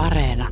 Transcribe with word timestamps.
Areena. 0.00 0.48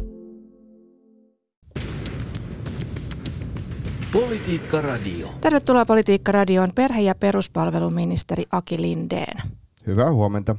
Politiikka 4.13 4.81
Radio. 4.81 5.29
Tervetuloa 5.41 5.87
Politiikka 5.87 6.33
Radioon 6.33 6.71
perhe- 6.75 7.01
ja 7.01 7.15
peruspalveluministeri 7.15 8.45
Aki 8.53 8.83
Lindeen. 8.83 9.43
Hyvää 9.87 10.13
huomenta. 10.13 10.57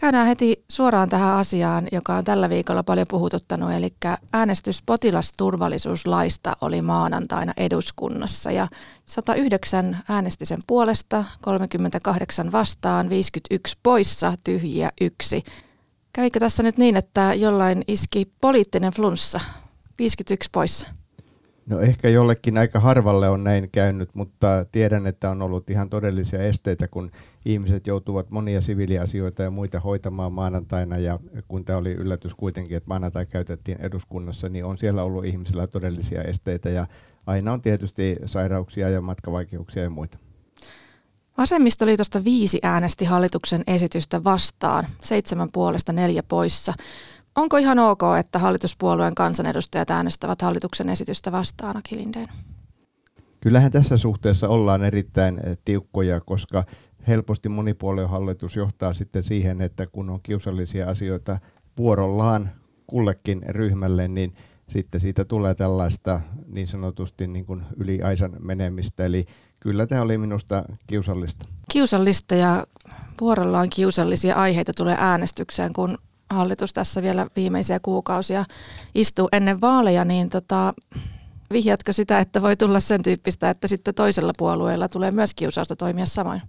Käydään 0.00 0.26
heti 0.26 0.64
suoraan 0.70 1.08
tähän 1.08 1.36
asiaan, 1.36 1.88
joka 1.92 2.14
on 2.14 2.24
tällä 2.24 2.50
viikolla 2.50 2.82
paljon 2.82 3.06
puhututtanut, 3.10 3.72
eli 3.72 3.94
äänestys 4.32 4.82
potilasturvallisuuslaista 4.86 6.56
oli 6.60 6.82
maanantaina 6.82 7.52
eduskunnassa 7.56 8.50
ja 8.50 8.68
109 9.04 9.98
äänesti 10.08 10.46
sen 10.46 10.60
puolesta, 10.66 11.24
38 11.40 12.52
vastaan, 12.52 13.10
51 13.10 13.78
poissa, 13.82 14.34
tyhjiä 14.44 14.90
yksi. 15.00 15.42
Kävikö 16.14 16.40
tässä 16.40 16.62
nyt 16.62 16.78
niin, 16.78 16.96
että 16.96 17.34
jollain 17.34 17.82
iski 17.88 18.32
poliittinen 18.40 18.92
flunssa, 18.92 19.40
51 19.98 20.48
poissa? 20.52 20.86
No 21.66 21.80
ehkä 21.80 22.08
jollekin 22.08 22.58
aika 22.58 22.80
harvalle 22.80 23.28
on 23.28 23.44
näin 23.44 23.70
käynyt, 23.72 24.10
mutta 24.14 24.64
tiedän, 24.72 25.06
että 25.06 25.30
on 25.30 25.42
ollut 25.42 25.70
ihan 25.70 25.90
todellisia 25.90 26.42
esteitä, 26.42 26.88
kun 26.88 27.10
ihmiset 27.44 27.86
joutuvat 27.86 28.30
monia 28.30 28.60
siviiliasioita 28.60 29.42
ja 29.42 29.50
muita 29.50 29.80
hoitamaan 29.80 30.32
maanantaina. 30.32 30.98
Ja 30.98 31.18
kun 31.48 31.64
tämä 31.64 31.78
oli 31.78 31.92
yllätys 31.92 32.34
kuitenkin, 32.34 32.76
että 32.76 32.88
maanantai 32.88 33.26
käytettiin 33.26 33.80
eduskunnassa, 33.80 34.48
niin 34.48 34.64
on 34.64 34.78
siellä 34.78 35.02
ollut 35.02 35.24
ihmisillä 35.24 35.66
todellisia 35.66 36.22
esteitä. 36.22 36.68
Ja 36.68 36.86
aina 37.26 37.52
on 37.52 37.62
tietysti 37.62 38.16
sairauksia 38.26 38.88
ja 38.88 39.00
matkavaikeuksia 39.00 39.82
ja 39.82 39.90
muita. 39.90 40.18
Vasemmistoliitosta 41.38 42.24
viisi 42.24 42.58
äänesti 42.62 43.04
hallituksen 43.04 43.62
esitystä 43.66 44.24
vastaan, 44.24 44.86
seitsemän 45.04 45.48
puolesta 45.52 45.92
neljä 45.92 46.22
poissa. 46.22 46.74
Onko 47.36 47.56
ihan 47.56 47.78
ok, 47.78 48.02
että 48.18 48.38
hallituspuolueen 48.38 49.14
kansanedustajat 49.14 49.90
äänestävät 49.90 50.42
hallituksen 50.42 50.88
esitystä 50.88 51.32
vastaan, 51.32 51.76
Aki 51.76 51.96
Lindeen? 51.96 52.28
Kyllähän 53.40 53.72
tässä 53.72 53.96
suhteessa 53.96 54.48
ollaan 54.48 54.84
erittäin 54.84 55.40
eh, 55.46 55.58
tiukkoja, 55.64 56.20
koska 56.20 56.64
helposti 57.08 57.48
monipuoluehallitus 57.48 58.56
johtaa 58.56 58.94
sitten 58.94 59.22
siihen, 59.22 59.60
että 59.60 59.86
kun 59.86 60.10
on 60.10 60.20
kiusallisia 60.22 60.88
asioita 60.88 61.38
vuorollaan 61.78 62.50
kullekin 62.86 63.42
ryhmälle, 63.48 64.08
niin 64.08 64.34
sitten 64.68 65.00
siitä 65.00 65.24
tulee 65.24 65.54
tällaista 65.54 66.20
niin 66.46 66.66
sanotusti 66.66 67.26
niin 67.26 67.44
kuin 67.44 67.62
yli 67.76 68.02
aisan 68.02 68.36
menemistä. 68.40 69.04
Eli 69.04 69.24
kyllä 69.64 69.86
tämä 69.86 70.02
oli 70.02 70.18
minusta 70.18 70.64
kiusallista. 70.86 71.46
Kiusallista 71.72 72.34
ja 72.34 72.66
vuorollaan 73.20 73.70
kiusallisia 73.70 74.34
aiheita 74.34 74.72
tulee 74.76 74.96
äänestykseen, 74.98 75.72
kun 75.72 75.98
hallitus 76.30 76.72
tässä 76.72 77.02
vielä 77.02 77.26
viimeisiä 77.36 77.80
kuukausia 77.80 78.44
istuu 78.94 79.28
ennen 79.32 79.60
vaaleja, 79.60 80.04
niin 80.04 80.30
tota, 80.30 80.74
vihjatko 81.52 81.92
sitä, 81.92 82.18
että 82.18 82.42
voi 82.42 82.56
tulla 82.56 82.80
sen 82.80 83.02
tyyppistä, 83.02 83.50
että 83.50 83.68
sitten 83.68 83.94
toisella 83.94 84.32
puolueella 84.38 84.88
tulee 84.88 85.10
myös 85.10 85.34
kiusausta 85.34 85.76
toimia 85.76 86.06
samoin? 86.06 86.42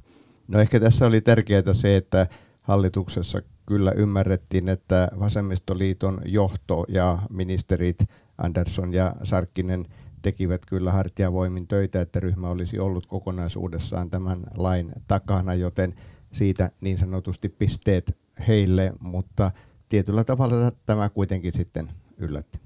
No 0.48 0.60
ehkä 0.60 0.80
tässä 0.80 1.06
oli 1.06 1.22
tärkeää 1.22 1.74
se, 1.74 1.96
että 1.96 2.28
hallituksessa 2.62 3.42
kyllä 3.66 3.92
ymmärrettiin, 3.92 4.70
että 4.70 5.08
vasemmistoliiton 5.20 6.22
johto 6.26 6.86
ja 6.88 7.20
ministerit 7.30 7.98
Andersson 8.38 8.94
ja 8.94 9.16
Sarkkinen 9.24 9.86
tekivät 10.26 10.66
kyllä 10.66 10.92
hartiavoimin 10.92 11.68
töitä, 11.68 12.02
että 12.02 12.20
ryhmä 12.20 12.50
olisi 12.50 12.80
ollut 12.80 13.06
kokonaisuudessaan 13.06 14.10
tämän 14.10 14.40
lain 14.56 14.92
takana, 15.08 15.54
joten 15.54 15.96
siitä 16.34 16.72
niin 16.82 16.98
sanotusti 17.00 17.50
pisteet 17.50 18.18
heille, 18.48 18.94
mutta 19.00 19.52
tietyllä 19.90 20.24
tavalla 20.24 20.72
tämä 20.86 21.10
kuitenkin 21.10 21.54
sitten 21.54 21.92
yllätti. 22.18 22.60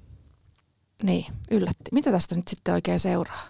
Niin, 1.03 1.25
yllätti. 1.51 1.83
Mitä 1.91 2.11
tästä 2.11 2.35
nyt 2.35 2.47
sitten 2.47 2.73
oikein 2.73 2.99
seuraa? 2.99 3.47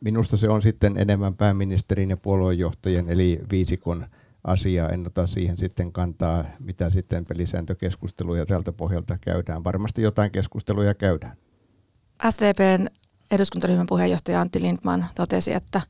Minusta 0.00 0.36
se 0.36 0.48
on 0.48 0.62
sitten 0.62 0.98
enemmän 0.98 1.34
pääministerin 1.34 2.10
ja 2.10 2.16
puoluejohtajien 2.16 3.08
eli 3.08 3.40
viisikon 3.50 4.06
asia. 4.44 4.88
En 4.88 5.06
ota 5.06 5.26
siihen 5.26 5.56
sitten 5.56 5.92
kantaa, 5.92 6.44
mitä 6.64 6.90
sitten 6.90 7.24
pelisääntökeskusteluja 7.28 8.46
tältä 8.46 8.72
pohjalta 8.72 9.16
käydään. 9.20 9.64
Varmasti 9.64 10.02
jotain 10.02 10.30
keskusteluja 10.30 10.94
käydään. 10.94 11.36
SDPn 12.30 12.86
eduskuntaryhmän 13.30 13.86
puheenjohtaja 13.86 14.40
Antti 14.40 14.62
Lindman 14.62 15.06
totesi, 15.14 15.52
että 15.52 15.80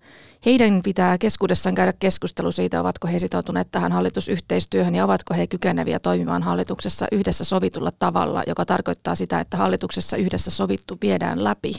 heidän 0.47 0.81
pitää 0.85 1.19
keskuudessaan 1.19 1.75
käydä 1.75 1.93
keskustelu 1.93 2.53
siitä, 2.53 2.81
ovatko 2.81 3.09
he 3.09 3.19
sitoutuneet 3.19 3.69
tähän 3.71 3.93
hallitusyhteistyöhön 3.93 4.95
ja 4.95 5.05
ovatko 5.05 5.35
he 5.35 5.47
kykeneviä 5.47 5.99
toimimaan 5.99 6.43
hallituksessa 6.43 7.07
yhdessä 7.13 7.45
sovitulla 7.45 7.93
tavalla, 7.99 8.43
joka 8.47 8.65
tarkoittaa 8.65 9.15
sitä, 9.15 9.41
että 9.41 9.57
hallituksessa 9.57 10.17
yhdessä 10.17 10.51
sovittu 10.51 10.99
viedään 11.03 11.45
läpi. 11.45 11.75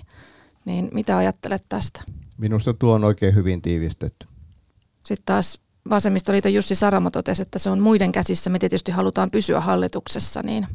Niin 0.65 0.89
mitä 0.93 1.17
ajattelet 1.17 1.63
tästä? 1.69 2.01
Minusta 2.37 2.73
tuo 2.73 2.93
on 2.93 3.03
oikein 3.03 3.35
hyvin 3.35 3.61
tiivistetty. 3.61 4.27
Sitten 5.03 5.25
taas 5.25 5.59
Vasemmistoliiton 5.89 6.53
Jussi 6.53 6.75
Saramo 6.75 7.11
totesi, 7.11 7.41
että 7.41 7.59
se 7.59 7.69
on 7.69 7.79
muiden 7.79 8.11
käsissä. 8.11 8.49
Me 8.49 8.59
tietysti 8.59 8.91
halutaan 8.91 9.31
pysyä 9.31 9.59
hallituksessa, 9.59 10.41
niin 10.43 10.67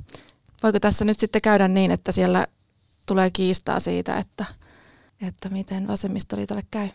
voiko 0.62 0.80
tässä 0.80 1.04
nyt 1.04 1.20
sitten 1.20 1.42
käydä 1.42 1.68
niin, 1.68 1.90
että 1.90 2.12
siellä 2.12 2.46
tulee 3.06 3.30
kiistaa 3.30 3.80
siitä, 3.80 4.18
että– 4.18 4.44
että 5.26 5.48
miten 5.48 5.86
vasemmistoliitolle 5.86 6.62
käy? 6.70 6.88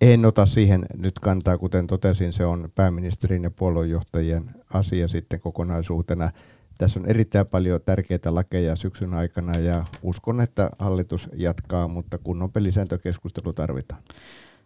En 0.00 0.24
ota 0.24 0.46
siihen 0.46 0.86
nyt 0.96 1.18
kantaa, 1.18 1.58
kuten 1.58 1.86
totesin, 1.86 2.32
se 2.32 2.44
on 2.44 2.68
pääministerin 2.74 3.42
ja 3.42 3.50
puoluejohtajien 3.50 4.50
asia 4.72 5.08
sitten 5.08 5.40
kokonaisuutena. 5.40 6.30
Tässä 6.78 7.00
on 7.00 7.06
erittäin 7.06 7.46
paljon 7.46 7.80
tärkeitä 7.84 8.34
lakeja 8.34 8.76
syksyn 8.76 9.14
aikana 9.14 9.58
ja 9.58 9.84
uskon, 10.02 10.40
että 10.40 10.70
hallitus 10.78 11.28
jatkaa, 11.34 11.88
mutta 11.88 12.18
kunnon 12.18 12.52
pelisääntökeskustelu 12.52 13.52
tarvitaan. 13.52 14.02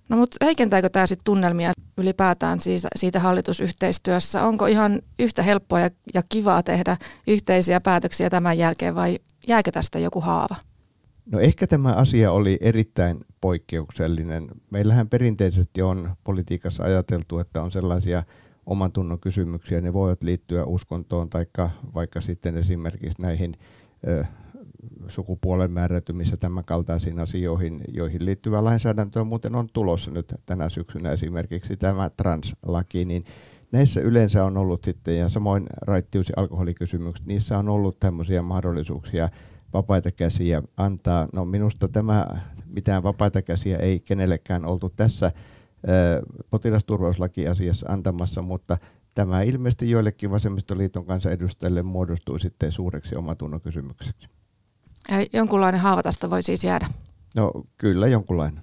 No 0.08 0.16
mutta 0.16 0.44
heikentääkö 0.44 0.88
tämä 0.88 1.06
sitten 1.06 1.24
tunnelmia 1.24 1.72
ylipäätään 1.98 2.60
siitä, 2.60 2.88
siitä 2.96 3.20
hallitusyhteistyössä? 3.20 4.44
Onko 4.44 4.66
ihan 4.66 5.02
yhtä 5.18 5.42
helppoa 5.42 5.80
ja, 5.80 5.90
ja 6.14 6.22
kivaa 6.28 6.62
tehdä 6.62 6.96
yhteisiä 7.26 7.80
päätöksiä 7.80 8.30
tämän 8.30 8.58
jälkeen 8.58 8.94
vai 8.94 9.18
jääkö 9.48 9.70
tästä 9.70 9.98
joku 9.98 10.20
haava? 10.20 10.56
No 11.32 11.40
ehkä 11.40 11.66
tämä 11.66 11.92
asia 11.92 12.32
oli 12.32 12.58
erittäin 12.60 13.20
poikkeuksellinen. 13.40 14.48
Meillähän 14.70 15.08
perinteisesti 15.08 15.82
on 15.82 16.10
politiikassa 16.24 16.82
ajateltu, 16.82 17.38
että 17.38 17.62
on 17.62 17.70
sellaisia 17.70 18.22
oman 18.66 18.92
tunnon 18.92 19.20
kysymyksiä, 19.20 19.80
ne 19.80 19.92
voivat 19.92 20.22
liittyä 20.22 20.64
uskontoon 20.64 21.30
tai 21.30 21.46
vaikka 21.94 22.20
sitten 22.20 22.56
esimerkiksi 22.56 23.22
näihin 23.22 23.54
ö, 24.08 24.24
sukupuolen 25.08 25.70
määräytymissä 25.70 26.36
tämän 26.36 26.64
kaltaisiin 26.64 27.18
asioihin, 27.18 27.80
joihin 27.88 28.24
liittyvä 28.24 28.64
lainsäädäntö 28.64 29.24
muuten 29.24 29.54
on 29.54 29.68
tulossa 29.72 30.10
nyt 30.10 30.34
tänä 30.46 30.68
syksynä 30.68 31.12
esimerkiksi 31.12 31.76
tämä 31.76 32.10
translaki, 32.16 33.04
niin 33.04 33.24
näissä 33.72 34.00
yleensä 34.00 34.44
on 34.44 34.56
ollut 34.56 34.84
sitten, 34.84 35.18
ja 35.18 35.28
samoin 35.28 35.66
raittius- 35.82 36.28
ja 36.28 36.34
alkoholikysymykset, 36.36 37.26
niissä 37.26 37.58
on 37.58 37.68
ollut 37.68 38.00
tämmöisiä 38.00 38.42
mahdollisuuksia 38.42 39.28
vapaita 39.72 40.10
käsiä 40.10 40.62
antaa. 40.76 41.28
No 41.32 41.44
minusta 41.44 41.88
tämä 41.88 42.26
mitään 42.66 43.02
vapaita 43.02 43.42
käsiä 43.42 43.78
ei 43.78 44.00
kenellekään 44.00 44.66
oltu 44.66 44.90
tässä 44.90 45.32
potilasturvallisuuslakiasiassa 46.50 47.86
antamassa, 47.88 48.42
mutta 48.42 48.78
tämä 49.14 49.42
ilmeisesti 49.42 49.90
joillekin 49.90 50.30
vasemmistoliiton 50.30 51.06
kansanedustajille 51.06 51.82
muodostui 51.82 52.40
sitten 52.40 52.72
suureksi 52.72 53.16
omatunnon 53.16 53.60
kysymykseksi. 53.60 54.28
Eli 55.08 55.28
jonkunlainen 55.32 55.80
haava 55.80 56.02
tästä 56.02 56.30
voi 56.30 56.42
siis 56.42 56.64
jäädä? 56.64 56.86
No 57.34 57.52
kyllä 57.78 58.06
jonkunlainen. 58.06 58.62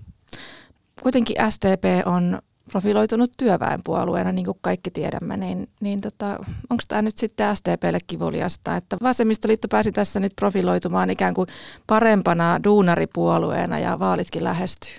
Kuitenkin 1.03 1.35
SDP 1.49 1.83
on 2.05 2.39
profiloitunut 2.71 3.31
työväenpuolueena, 3.37 4.31
niin 4.31 4.45
kuin 4.45 4.57
kaikki 4.61 4.91
tiedämme, 4.91 5.37
niin, 5.37 5.69
niin 5.81 6.01
tota, 6.01 6.39
onko 6.69 6.83
tämä 6.87 7.01
nyt 7.01 7.17
sitten 7.17 7.55
SDPlle 7.55 7.99
kivuliasta, 8.07 8.75
että 8.75 8.97
vasemmistoliitto 9.03 9.67
pääsi 9.67 9.91
tässä 9.91 10.19
nyt 10.19 10.33
profiloitumaan 10.35 11.09
ikään 11.09 11.33
kuin 11.33 11.47
parempana 11.87 12.59
duunaripuolueena 12.63 13.79
ja 13.79 13.99
vaalitkin 13.99 14.43
lähestyy? 14.43 14.93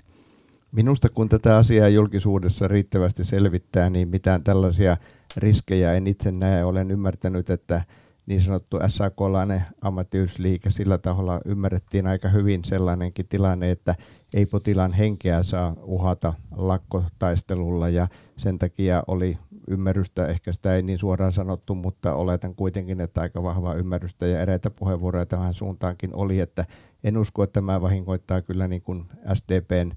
Minusta 0.72 1.08
kun 1.08 1.28
tätä 1.28 1.56
asiaa 1.56 1.88
julkisuudessa 1.88 2.69
riittävästi 2.69 3.25
selvittää, 3.25 3.90
niin 3.90 4.08
mitään 4.08 4.44
tällaisia 4.44 4.96
riskejä 5.37 5.94
en 5.94 6.06
itse 6.06 6.31
näe. 6.31 6.64
Olen 6.64 6.90
ymmärtänyt, 6.90 7.50
että 7.50 7.82
niin 8.26 8.40
sanottu 8.40 8.78
SAK-lainen 8.88 9.62
ammattiyhdysliike 9.81 10.70
sillä 10.70 10.98
taholla 10.98 11.40
ymmärrettiin 11.44 12.06
aika 12.06 12.28
hyvin 12.28 12.64
sellainenkin 12.64 13.28
tilanne, 13.28 13.70
että 13.70 13.94
ei 14.34 14.46
potilaan 14.46 14.92
henkeä 14.92 15.42
saa 15.42 15.75
uhata 15.82 16.34
lakkotaistelulla 16.56 17.88
ja 17.88 18.08
sen 18.36 18.58
takia 18.58 19.02
oli 19.06 19.38
ymmärrystä, 19.69 20.26
ehkä 20.26 20.52
sitä 20.52 20.75
ei 20.75 20.82
niin 20.82 20.98
suoraan 20.98 21.32
sanottu, 21.32 21.75
mutta 21.75 22.14
oletan 22.14 22.54
kuitenkin, 22.54 23.00
että 23.00 23.20
aika 23.20 23.42
vahvaa 23.42 23.75
ymmärrystä 23.75 24.26
ja 24.26 24.40
eräitä 24.40 24.70
puheenvuoroja 24.70 25.26
tähän 25.26 25.54
suuntaankin 25.54 26.14
oli, 26.14 26.40
että 26.40 26.64
en 27.04 27.19
usko, 27.19 27.42
että 27.42 27.52
tämä 27.52 27.80
vahingoittaa 27.80 28.42
kyllä 28.42 28.69
niin 28.69 28.82
kuin 28.82 29.04
SDPn 29.34 29.92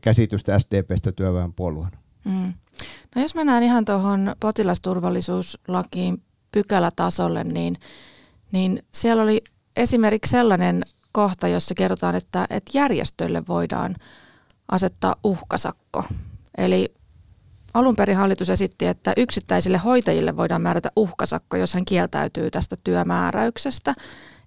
käsitystä 0.00 0.58
SDPstä 0.58 1.12
työväenpuolueena. 1.12 1.98
Mm. 2.24 2.52
No 3.16 3.22
jos 3.22 3.34
mennään 3.34 3.62
ihan 3.62 3.84
tuohon 3.84 4.36
potilasturvallisuuslakiin 4.40 6.22
pykälätasolle, 6.52 7.44
niin 7.44 7.76
niin 8.52 8.82
siellä 8.92 9.22
oli 9.22 9.42
esimerkiksi 9.76 10.30
sellainen 10.30 10.82
kohta, 11.14 11.48
jossa 11.48 11.74
kerrotaan, 11.74 12.14
että, 12.14 12.46
että 12.50 12.70
järjestöille 12.74 13.42
voidaan 13.48 13.94
asettaa 14.68 15.14
uhkasakko. 15.24 16.04
Eli 16.58 16.94
alun 17.74 17.96
perin 17.96 18.16
hallitus 18.16 18.50
esitti, 18.50 18.86
että 18.86 19.12
yksittäisille 19.16 19.78
hoitajille 19.78 20.36
voidaan 20.36 20.62
määrätä 20.62 20.90
uhkasakko, 20.96 21.56
jos 21.56 21.74
hän 21.74 21.84
kieltäytyy 21.84 22.50
tästä 22.50 22.76
työmääräyksestä. 22.84 23.94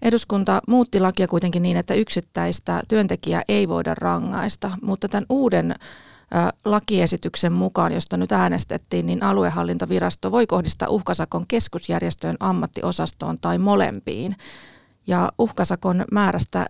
Eduskunta 0.01 0.61
muutti 0.67 0.99
lakia 0.99 1.27
kuitenkin 1.27 1.63
niin, 1.63 1.77
että 1.77 1.93
yksittäistä 1.93 2.81
työntekijää 2.87 3.41
ei 3.47 3.67
voida 3.67 3.95
rangaista, 3.95 4.71
mutta 4.81 5.09
tämän 5.09 5.25
uuden 5.29 5.75
lakiesityksen 6.65 7.53
mukaan, 7.53 7.91
josta 7.91 8.17
nyt 8.17 8.31
äänestettiin, 8.31 9.05
niin 9.05 9.23
aluehallintovirasto 9.23 10.31
voi 10.31 10.47
kohdistaa 10.47 10.89
uhkasakon 10.89 11.45
keskusjärjestöön, 11.47 12.37
ammattiosastoon 12.39 13.37
tai 13.39 13.57
molempiin. 13.57 14.35
Ja 15.07 15.29
uhkasakon 15.39 16.05
määrästä 16.11 16.65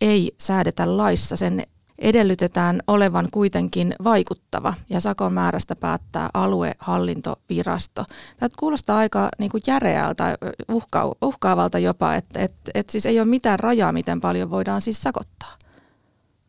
ei 0.00 0.34
säädetä 0.38 0.96
laissa, 0.96 1.36
sen 1.36 1.62
edellytetään 1.98 2.80
olevan 2.86 3.28
kuitenkin 3.32 3.94
vaikuttava 4.04 4.74
ja 4.90 5.00
sakon 5.00 5.32
määrästä 5.32 5.76
päättää 5.76 6.28
aluehallintovirasto. 6.34 8.04
Tämä 8.38 8.50
kuulostaa 8.58 8.98
aika 8.98 9.28
niin 9.38 9.50
kuin 9.50 9.62
järeältä, 9.66 10.38
uhka, 10.68 11.12
uhkaavalta 11.22 11.78
jopa, 11.78 12.14
että 12.14 12.40
et, 12.40 12.54
et 12.74 12.90
siis 12.90 13.06
ei 13.06 13.20
ole 13.20 13.28
mitään 13.28 13.58
rajaa, 13.58 13.92
miten 13.92 14.20
paljon 14.20 14.50
voidaan 14.50 14.80
siis 14.80 15.02
sakottaa. 15.02 15.56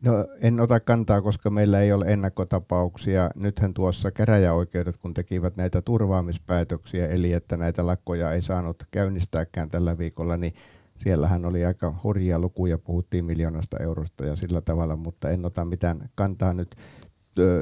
No 0.00 0.12
en 0.40 0.60
ota 0.60 0.80
kantaa, 0.80 1.22
koska 1.22 1.50
meillä 1.50 1.80
ei 1.80 1.92
ole 1.92 2.04
ennakkotapauksia. 2.08 3.30
Nythän 3.34 3.74
tuossa 3.74 4.10
käräjäoikeudet, 4.10 4.96
kun 4.96 5.14
tekivät 5.14 5.56
näitä 5.56 5.82
turvaamispäätöksiä, 5.82 7.08
eli 7.08 7.32
että 7.32 7.56
näitä 7.56 7.86
lakkoja 7.86 8.32
ei 8.32 8.42
saanut 8.42 8.84
käynnistääkään 8.90 9.70
tällä 9.70 9.98
viikolla, 9.98 10.36
niin 10.36 10.52
siellähän 10.98 11.44
oli 11.44 11.64
aika 11.64 11.94
hurjia 12.04 12.38
lukuja, 12.38 12.78
puhuttiin 12.78 13.24
miljoonasta 13.24 13.76
eurosta 13.80 14.26
ja 14.26 14.36
sillä 14.36 14.60
tavalla, 14.60 14.96
mutta 14.96 15.30
en 15.30 15.44
ota 15.44 15.64
mitään 15.64 16.08
kantaa 16.14 16.52
nyt 16.52 16.76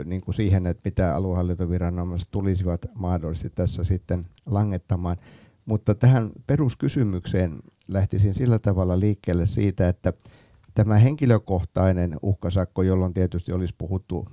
niin 0.04 0.20
kuin 0.20 0.34
siihen, 0.34 0.66
että 0.66 0.80
mitä 0.84 1.16
aluehallintoviranomaiset 1.16 2.28
tulisivat 2.30 2.86
mahdollisesti 2.94 3.50
tässä 3.50 3.84
sitten 3.84 4.24
langettamaan. 4.46 5.16
Mutta 5.66 5.94
tähän 5.94 6.30
peruskysymykseen 6.46 7.58
lähtisin 7.88 8.34
sillä 8.34 8.58
tavalla 8.58 9.00
liikkeelle 9.00 9.46
siitä, 9.46 9.88
että 9.88 10.12
tämä 10.74 10.98
henkilökohtainen 10.98 12.16
uhkasakko, 12.22 12.82
jolloin 12.82 13.14
tietysti 13.14 13.52
olisi 13.52 13.74
puhuttu 13.78 14.28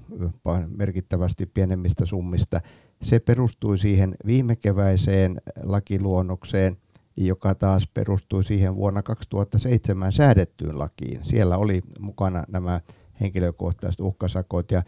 merkittävästi 0.78 1.46
pienemmistä 1.46 2.06
summista, 2.06 2.62
se 3.02 3.20
perustui 3.20 3.78
siihen 3.78 4.16
viime 4.26 4.56
keväiseen 4.56 5.42
lakiluonnokseen, 5.64 6.78
joka 7.18 7.56
taas 7.56 7.88
perustui 7.94 8.44
siihen 8.44 8.76
vuonna 8.76 9.04
2007 9.04 10.12
säädettyyn 10.12 10.80
lakiin. 10.80 11.20
Siellä 11.24 11.58
oli 11.58 11.82
mukana 12.00 12.44
nämä 12.48 12.82
henkilökohtaiset 13.22 14.02
uhkasakot 14.02 14.72
ja 14.72 14.84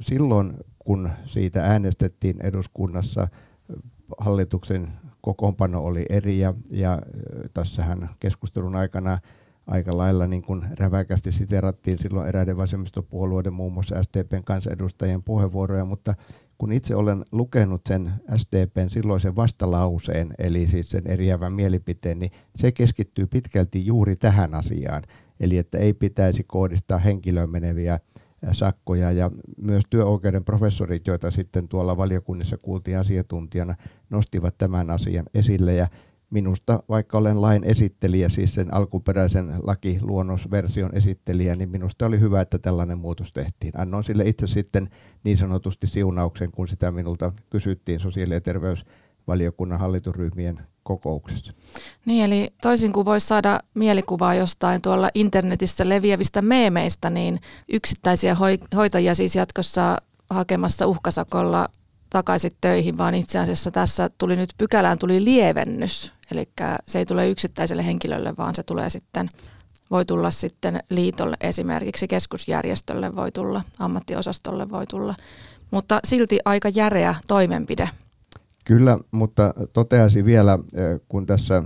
silloin 0.00 0.56
kun 0.78 1.10
siitä 1.26 1.64
äänestettiin 1.64 2.36
eduskunnassa, 2.40 3.28
hallituksen 4.18 4.88
kokoonpano 5.20 5.84
oli 5.84 6.06
eri 6.08 6.38
ja, 6.38 6.54
ja 6.70 7.02
tässähän 7.54 8.10
keskustelun 8.20 8.76
aikana 8.76 9.18
aika 9.66 9.96
lailla 9.96 10.26
niin 10.26 10.42
kuin 10.42 10.64
räväkästi 10.78 11.32
siterattiin 11.32 11.98
silloin 11.98 12.28
eräiden 12.28 12.56
vasemmistopuolueiden, 12.56 13.52
muun 13.52 13.72
muassa 13.72 14.02
SDPn 14.02 14.44
kansanedustajien 14.44 15.22
puheenvuoroja, 15.22 15.84
mutta 15.84 16.14
kun 16.58 16.72
itse 16.72 16.96
olen 16.96 17.24
lukenut 17.32 17.82
sen 17.88 18.12
SDPn 18.36 18.90
silloisen 18.90 19.36
vastalauseen, 19.36 20.34
eli 20.38 20.68
siis 20.68 20.90
sen 20.90 21.06
eriävän 21.06 21.52
mielipiteen, 21.52 22.18
niin 22.18 22.30
se 22.56 22.72
keskittyy 22.72 23.26
pitkälti 23.26 23.86
juuri 23.86 24.16
tähän 24.16 24.54
asiaan. 24.54 25.02
Eli 25.40 25.58
että 25.58 25.78
ei 25.78 25.92
pitäisi 25.94 26.44
kohdistaa 26.44 26.98
henkilöön 26.98 27.50
meneviä 27.50 27.98
sakkoja 28.52 29.12
ja 29.12 29.30
myös 29.56 29.84
työoikeuden 29.90 30.44
professorit, 30.44 31.06
joita 31.06 31.30
sitten 31.30 31.68
tuolla 31.68 31.96
valiokunnissa 31.96 32.56
kuultiin 32.58 32.98
asiantuntijana, 32.98 33.74
nostivat 34.10 34.58
tämän 34.58 34.90
asian 34.90 35.26
esille 35.34 35.74
ja 35.74 35.88
minusta, 36.30 36.82
vaikka 36.88 37.18
olen 37.18 37.42
lain 37.42 37.64
esittelijä, 37.64 38.28
siis 38.28 38.54
sen 38.54 38.74
alkuperäisen 38.74 39.54
lakiluonnosversion 39.62 40.94
esittelijä, 40.94 41.54
niin 41.54 41.68
minusta 41.68 42.06
oli 42.06 42.20
hyvä, 42.20 42.40
että 42.40 42.58
tällainen 42.58 42.98
muutos 42.98 43.32
tehtiin. 43.32 43.80
Annoin 43.80 44.04
sille 44.04 44.28
itse 44.28 44.46
sitten 44.46 44.90
niin 45.24 45.36
sanotusti 45.36 45.86
siunauksen, 45.86 46.50
kun 46.50 46.68
sitä 46.68 46.90
minulta 46.90 47.32
kysyttiin 47.50 48.00
sosiaali- 48.00 48.34
ja 48.34 48.40
terveysvaliokunnan 48.40 49.80
hallitusryhmien 49.80 50.60
kokouksessa. 50.82 51.52
Niin, 52.06 52.24
eli 52.24 52.52
toisin 52.62 52.92
kuin 52.92 53.04
voisi 53.04 53.26
saada 53.26 53.60
mielikuvaa 53.74 54.34
jostain 54.34 54.82
tuolla 54.82 55.10
internetissä 55.14 55.88
leviävistä 55.88 56.42
meemeistä, 56.42 57.10
niin 57.10 57.38
yksittäisiä 57.68 58.36
hoitajia 58.76 59.14
siis 59.14 59.34
jatkossa 59.34 59.98
hakemassa 60.30 60.86
uhkasakolla 60.86 61.68
takaisin 62.10 62.50
töihin, 62.60 62.98
vaan 62.98 63.14
itse 63.14 63.38
asiassa 63.38 63.70
tässä 63.70 64.08
tuli 64.18 64.36
nyt 64.36 64.54
pykälään 64.58 64.98
tuli 64.98 65.24
lievennys, 65.24 66.17
eli 66.30 66.48
se 66.86 66.98
ei 66.98 67.06
tule 67.06 67.28
yksittäiselle 67.28 67.86
henkilölle, 67.86 68.36
vaan 68.36 68.54
se 68.54 68.62
tulee 68.62 68.90
sitten, 68.90 69.28
voi 69.90 70.04
tulla 70.04 70.30
sitten 70.30 70.82
liitolle 70.90 71.36
esimerkiksi, 71.40 72.08
keskusjärjestölle 72.08 73.16
voi 73.16 73.32
tulla, 73.32 73.62
ammattiosastolle 73.78 74.70
voi 74.70 74.86
tulla, 74.86 75.14
mutta 75.70 76.00
silti 76.04 76.38
aika 76.44 76.68
järeä 76.68 77.14
toimenpide. 77.28 77.88
Kyllä, 78.64 78.98
mutta 79.10 79.54
toteaisin 79.72 80.24
vielä, 80.24 80.58
kun 81.08 81.26
tässä 81.26 81.62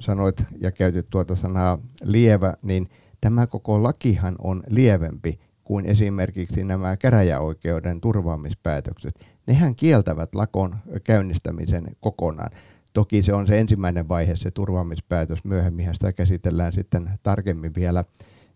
sanoit 0.00 0.44
ja 0.60 0.72
käytit 0.72 1.06
tuota 1.10 1.36
sanaa 1.36 1.78
lievä, 2.02 2.54
niin 2.62 2.88
tämä 3.20 3.46
koko 3.46 3.82
lakihan 3.82 4.36
on 4.38 4.62
lievempi 4.68 5.40
kuin 5.64 5.86
esimerkiksi 5.86 6.64
nämä 6.64 6.96
käräjäoikeuden 6.96 8.00
turvaamispäätökset 8.00 9.26
nehän 9.46 9.74
kieltävät 9.74 10.34
lakon 10.34 10.76
käynnistämisen 11.04 11.86
kokonaan. 12.00 12.50
Toki 12.96 13.22
se 13.22 13.34
on 13.34 13.46
se 13.46 13.60
ensimmäinen 13.60 14.08
vaihe, 14.08 14.36
se 14.36 14.50
turvaamispäätös. 14.50 15.44
Myöhemmin 15.44 15.88
sitä 15.92 16.12
käsitellään 16.12 16.72
sitten 16.72 17.10
tarkemmin 17.22 17.74
vielä, 17.74 18.04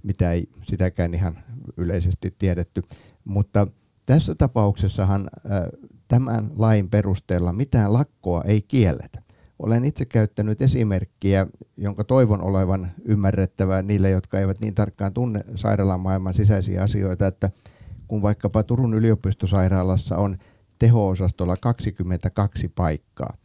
mitä 0.02 0.32
ei 0.32 0.48
sitäkään 0.62 1.14
ihan 1.14 1.38
yleisesti 1.76 2.34
tiedetty. 2.38 2.82
Mutta 3.24 3.66
tässä 4.06 4.34
tapauksessahan 4.34 5.30
tämän 6.08 6.50
lain 6.56 6.90
perusteella 6.90 7.52
mitään 7.52 7.92
lakkoa 7.92 8.42
ei 8.44 8.62
kielletä. 8.62 9.22
Olen 9.58 9.84
itse 9.84 10.04
käyttänyt 10.04 10.62
esimerkkiä, 10.62 11.46
jonka 11.76 12.04
toivon 12.04 12.42
olevan 12.42 12.90
ymmärrettävää 13.04 13.82
niille, 13.82 14.10
jotka 14.10 14.38
eivät 14.38 14.60
niin 14.60 14.74
tarkkaan 14.74 15.14
tunne 15.14 15.40
sairaalan 15.54 16.00
maailman 16.00 16.34
sisäisiä 16.34 16.82
asioita, 16.82 17.26
että 17.26 17.50
kun 18.08 18.22
vaikkapa 18.22 18.62
Turun 18.62 18.94
yliopistosairaalassa 18.94 20.16
on 20.16 20.38
teho-osastolla 20.78 21.56
22 21.60 22.68
paikkaa, 22.68 23.36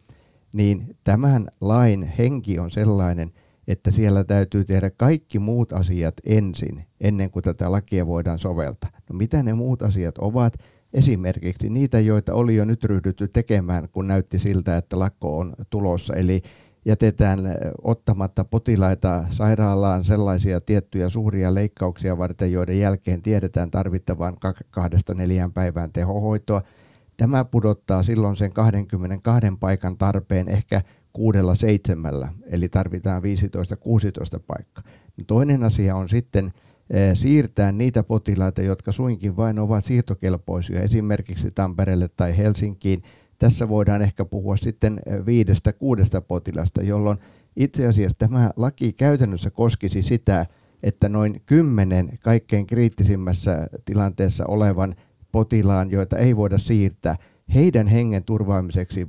niin 0.56 0.98
tämän 1.04 1.48
lain 1.62 2.04
henki 2.04 2.60
on 2.60 2.72
sellainen, 2.72 3.32
että 3.68 3.92
siellä 3.92 4.24
täytyy 4.24 4.66
tehdä 4.66 4.90
kaikki 4.90 5.40
muut 5.40 5.74
asiat 5.74 6.14
ensin, 6.26 6.86
ennen 7.02 7.32
kuin 7.32 7.44
tätä 7.44 7.72
lakia 7.72 8.08
voidaan 8.08 8.40
soveltaa. 8.40 8.90
No 9.10 9.18
mitä 9.18 9.44
ne 9.44 9.54
muut 9.54 9.82
asiat 9.82 10.18
ovat? 10.18 10.54
Esimerkiksi 10.94 11.70
niitä, 11.70 12.00
joita 12.00 12.34
oli 12.34 12.56
jo 12.56 12.66
nyt 12.66 12.84
ryhdytty 12.84 13.28
tekemään, 13.28 13.90
kun 13.92 14.08
näytti 14.08 14.40
siltä, 14.40 14.78
että 14.78 15.00
lakko 15.00 15.38
on 15.38 15.54
tulossa. 15.70 16.16
Eli 16.16 16.42
jätetään 16.86 17.40
ottamatta 17.84 18.46
potilaita 18.46 19.26
sairaalaan 19.30 20.04
sellaisia 20.04 20.62
tiettyjä 20.62 21.10
suuria 21.10 21.54
leikkauksia 21.54 22.18
varten, 22.18 22.52
joiden 22.52 22.80
jälkeen 22.80 23.22
tiedetään 23.22 23.72
tarvittavan 23.72 24.38
kahdesta 24.70 25.14
neljään 25.14 25.54
päivään 25.54 25.92
tehohoitoa– 25.92 26.62
Tämä 27.18 27.46
pudottaa 27.46 28.04
silloin 28.04 28.36
sen 28.36 28.54
22 28.54 29.48
paikan 29.60 29.98
tarpeen 29.98 30.50
ehkä 30.50 30.82
kuudella 31.14 31.56
seitsemällä, 31.56 32.30
eli 32.46 32.70
tarvitaan 32.70 33.22
15-16 33.24 34.40
paikkaa. 34.48 34.84
Toinen 35.28 35.64
asia 35.64 35.96
on 35.96 36.10
sitten 36.10 36.54
eh, 36.90 37.18
siirtää 37.18 37.72
niitä 37.72 38.04
potilaita, 38.04 38.62
jotka 38.62 38.92
suinkin 38.92 39.38
vain 39.38 39.60
ovat 39.60 39.86
siirtokelpoisia, 39.86 40.82
esimerkiksi 40.82 41.52
Tampereelle 41.52 42.08
tai 42.16 42.38
Helsinkiin. 42.38 43.04
Tässä 43.40 43.70
voidaan 43.70 44.02
ehkä 44.02 44.26
puhua 44.26 44.58
sitten 44.58 45.00
eh, 45.06 45.26
viidestä 45.26 45.74
kuudesta 45.74 46.22
potilasta, 46.22 46.84
jolloin 46.84 47.18
itse 47.56 47.88
asiassa 47.88 48.18
tämä 48.18 48.52
laki 48.56 48.94
käytännössä 48.94 49.50
koskisi 49.50 50.02
sitä, 50.02 50.46
että 50.84 51.10
noin 51.10 51.42
kymmenen 51.46 52.10
kaikkein 52.22 52.68
kriittisimmässä 52.68 53.68
tilanteessa 53.86 54.46
olevan 54.48 54.96
potilaan, 55.36 55.92
joita 55.92 56.18
ei 56.18 56.36
voida 56.36 56.58
siirtää, 56.58 57.15
heidän 57.54 57.88
hengen 57.88 58.24
turvaamiseksi 58.24 59.08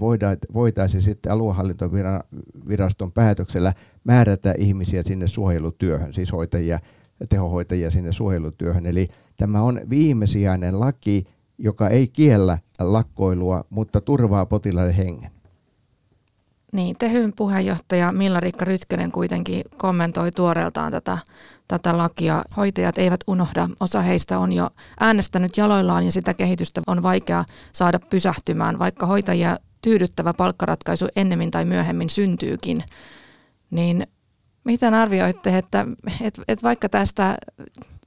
voitaisiin 0.55 1.03
sitten 1.03 1.33
aluehallintoviraston 1.33 3.13
päätöksellä 3.13 3.73
määrätä 4.05 4.55
ihmisiä 4.59 5.03
sinne 5.03 5.29
suojelutyöhön, 5.29 6.15
siis 6.15 6.33
hoitajia, 6.33 6.81
tehohoitajia 7.29 7.91
sinne 7.91 8.13
suojelutyöhön. 8.13 8.87
Eli 8.87 9.09
tämä 9.37 9.63
on 9.63 9.81
viimesijainen 9.91 10.81
laki, 10.81 11.25
joka 11.59 11.89
ei 11.89 12.09
kiellä 12.09 12.59
lakkoilua, 12.81 13.65
mutta 13.71 14.01
turvaa 14.01 14.47
potilaiden 14.47 14.95
hengen. 14.95 15.31
Niin, 16.73 16.97
Tehyn 16.99 17.33
puheenjohtaja 17.37 18.13
Milla-Riikka 18.13 18.65
Rytkönen 18.65 19.13
kuitenkin 19.13 19.63
kommentoi 19.77 20.31
tuoreeltaan 20.33 20.93
tätä, 20.93 21.19
tätä 21.69 21.99
lakia. 21.99 22.45
Hoitajat 22.57 22.99
eivät 22.99 23.21
unohda. 23.27 23.69
Osa 23.81 24.03
heistä 24.03 24.39
on 24.39 24.53
jo 24.53 24.71
äänestänyt 25.01 25.57
jaloillaan 25.57 26.05
ja 26.05 26.13
sitä 26.13 26.35
kehitystä 26.35 26.83
on 26.87 27.03
vaikea 27.03 27.45
saada 27.73 27.99
pysähtymään, 27.99 28.79
vaikka 28.79 29.07
hoitajia 29.07 29.59
tyydyttävä 29.83 30.35
palkkaratkaisu 30.35 31.07
ennemmin 31.17 31.51
tai 31.51 31.65
myöhemmin 31.65 32.11
syntyykin. 32.11 32.85
Niin 33.71 34.07
miten 34.65 34.95
arvioitte, 34.95 35.59
että, 35.59 35.87
että, 36.21 36.43
että 36.49 36.63
vaikka 36.63 36.89
tästä 36.89 37.37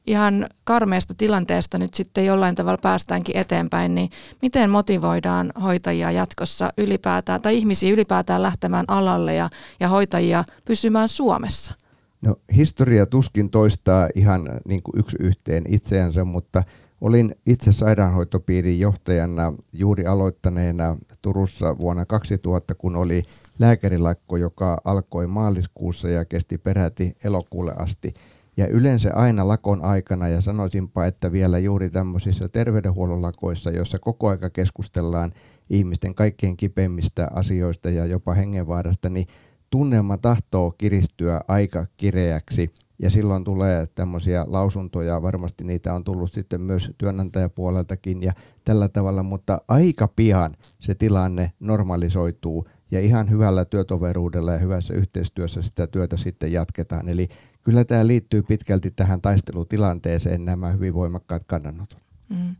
ihan 0.07 0.47
karmeasta 0.63 1.13
tilanteesta 1.13 1.77
nyt 1.77 1.93
sitten 1.93 2.25
jollain 2.25 2.55
tavalla 2.55 2.77
päästäänkin 2.81 3.37
eteenpäin, 3.37 3.95
niin 3.95 4.09
miten 4.41 4.69
motivoidaan 4.69 5.51
hoitajia 5.63 6.11
jatkossa 6.11 6.73
ylipäätään 6.77 7.41
tai 7.41 7.57
ihmisiä 7.57 7.93
ylipäätään 7.93 8.43
lähtemään 8.43 8.85
alalle 8.87 9.33
ja, 9.33 9.49
ja 9.79 9.87
hoitajia 9.87 10.43
pysymään 10.65 11.09
Suomessa? 11.09 11.73
No 12.21 12.35
historia 12.55 13.05
tuskin 13.05 13.49
toistaa 13.49 14.09
ihan 14.15 14.49
niin 14.67 14.83
kuin 14.83 14.99
yksi 14.99 15.17
yhteen 15.19 15.63
itseänsä, 15.67 16.23
mutta 16.25 16.63
olin 17.01 17.35
itse 17.45 17.73
sairaanhoitopiirin 17.73 18.79
johtajana 18.79 19.53
juuri 19.73 20.05
aloittaneena 20.05 20.97
Turussa 21.21 21.77
vuonna 21.77 22.05
2000, 22.05 22.75
kun 22.75 22.95
oli 22.95 23.21
lääkärilakko, 23.59 24.37
joka 24.37 24.77
alkoi 24.83 25.27
maaliskuussa 25.27 26.09
ja 26.09 26.25
kesti 26.25 26.57
peräti 26.57 27.11
elokuulle 27.23 27.73
asti. 27.77 28.13
Ja 28.57 28.67
yleensä 28.67 29.13
aina 29.13 29.47
lakon 29.47 29.83
aikana, 29.83 30.27
ja 30.27 30.41
sanoisinpa, 30.41 31.05
että 31.05 31.31
vielä 31.31 31.59
juuri 31.59 31.89
tämmöisissä 31.89 32.49
terveydenhuollon 32.49 33.21
lakoissa, 33.21 33.71
joissa 33.71 33.99
koko 33.99 34.29
aika 34.29 34.49
keskustellaan 34.49 35.31
ihmisten 35.69 36.15
kaikkein 36.15 36.57
kipeimmistä 36.57 37.27
asioista 37.33 37.89
ja 37.89 38.05
jopa 38.05 38.33
hengenvaarasta, 38.33 39.09
niin 39.09 39.27
tunnelma 39.69 40.17
tahtoo 40.17 40.71
kiristyä 40.77 41.41
aika 41.47 41.85
kireäksi. 41.97 42.69
Ja 43.01 43.09
silloin 43.09 43.43
tulee 43.43 43.87
tämmöisiä 43.95 44.45
lausuntoja, 44.47 45.21
varmasti 45.21 45.63
niitä 45.63 45.93
on 45.93 46.03
tullut 46.03 46.33
sitten 46.33 46.61
myös 46.61 46.91
työnantajapuoleltakin 46.97 48.23
ja 48.23 48.33
tällä 48.65 48.89
tavalla, 48.89 49.23
mutta 49.23 49.61
aika 49.67 50.07
pian 50.07 50.55
se 50.79 50.95
tilanne 50.95 51.51
normalisoituu 51.59 52.67
ja 52.91 52.99
ihan 52.99 53.29
hyvällä 53.29 53.65
työtoveruudella 53.65 54.51
ja 54.51 54.57
hyvässä 54.57 54.93
yhteistyössä 54.93 55.61
sitä 55.61 55.87
työtä 55.87 56.17
sitten 56.17 56.51
jatketaan. 56.51 57.09
Eli 57.09 57.27
kyllä 57.63 57.85
tämä 57.85 58.07
liittyy 58.07 58.43
pitkälti 58.43 58.91
tähän 58.91 59.21
taistelutilanteeseen 59.21 60.45
nämä 60.45 60.71
hyvin 60.71 60.93
voimakkaat 60.93 61.43
kannanotot. 61.43 62.08
Mm. 62.29 62.55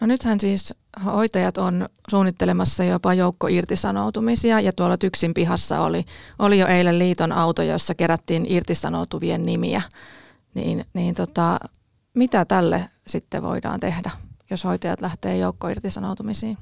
No 0.00 0.06
nythän 0.06 0.40
siis 0.40 0.74
hoitajat 1.04 1.58
on 1.58 1.88
suunnittelemassa 2.10 2.84
jopa 2.84 3.14
joukko 3.14 3.46
irtisanoutumisia 3.46 4.60
ja 4.60 4.72
tuolla 4.72 4.98
Tyksin 4.98 5.34
pihassa 5.34 5.80
oli, 5.80 6.04
oli 6.38 6.58
jo 6.58 6.66
eilen 6.66 6.98
liiton 6.98 7.32
auto, 7.32 7.62
jossa 7.62 7.94
kerättiin 7.94 8.46
irtisanoutuvien 8.48 9.46
nimiä. 9.46 9.82
Niin, 10.54 10.84
niin 10.94 11.14
tota, 11.14 11.60
mitä 12.14 12.44
tälle 12.44 12.84
sitten 13.06 13.42
voidaan 13.42 13.80
tehdä, 13.80 14.10
jos 14.50 14.64
hoitajat 14.64 15.00
lähtee 15.00 15.36
joukko 15.36 15.68
irtisanoutumisiin? 15.68 16.58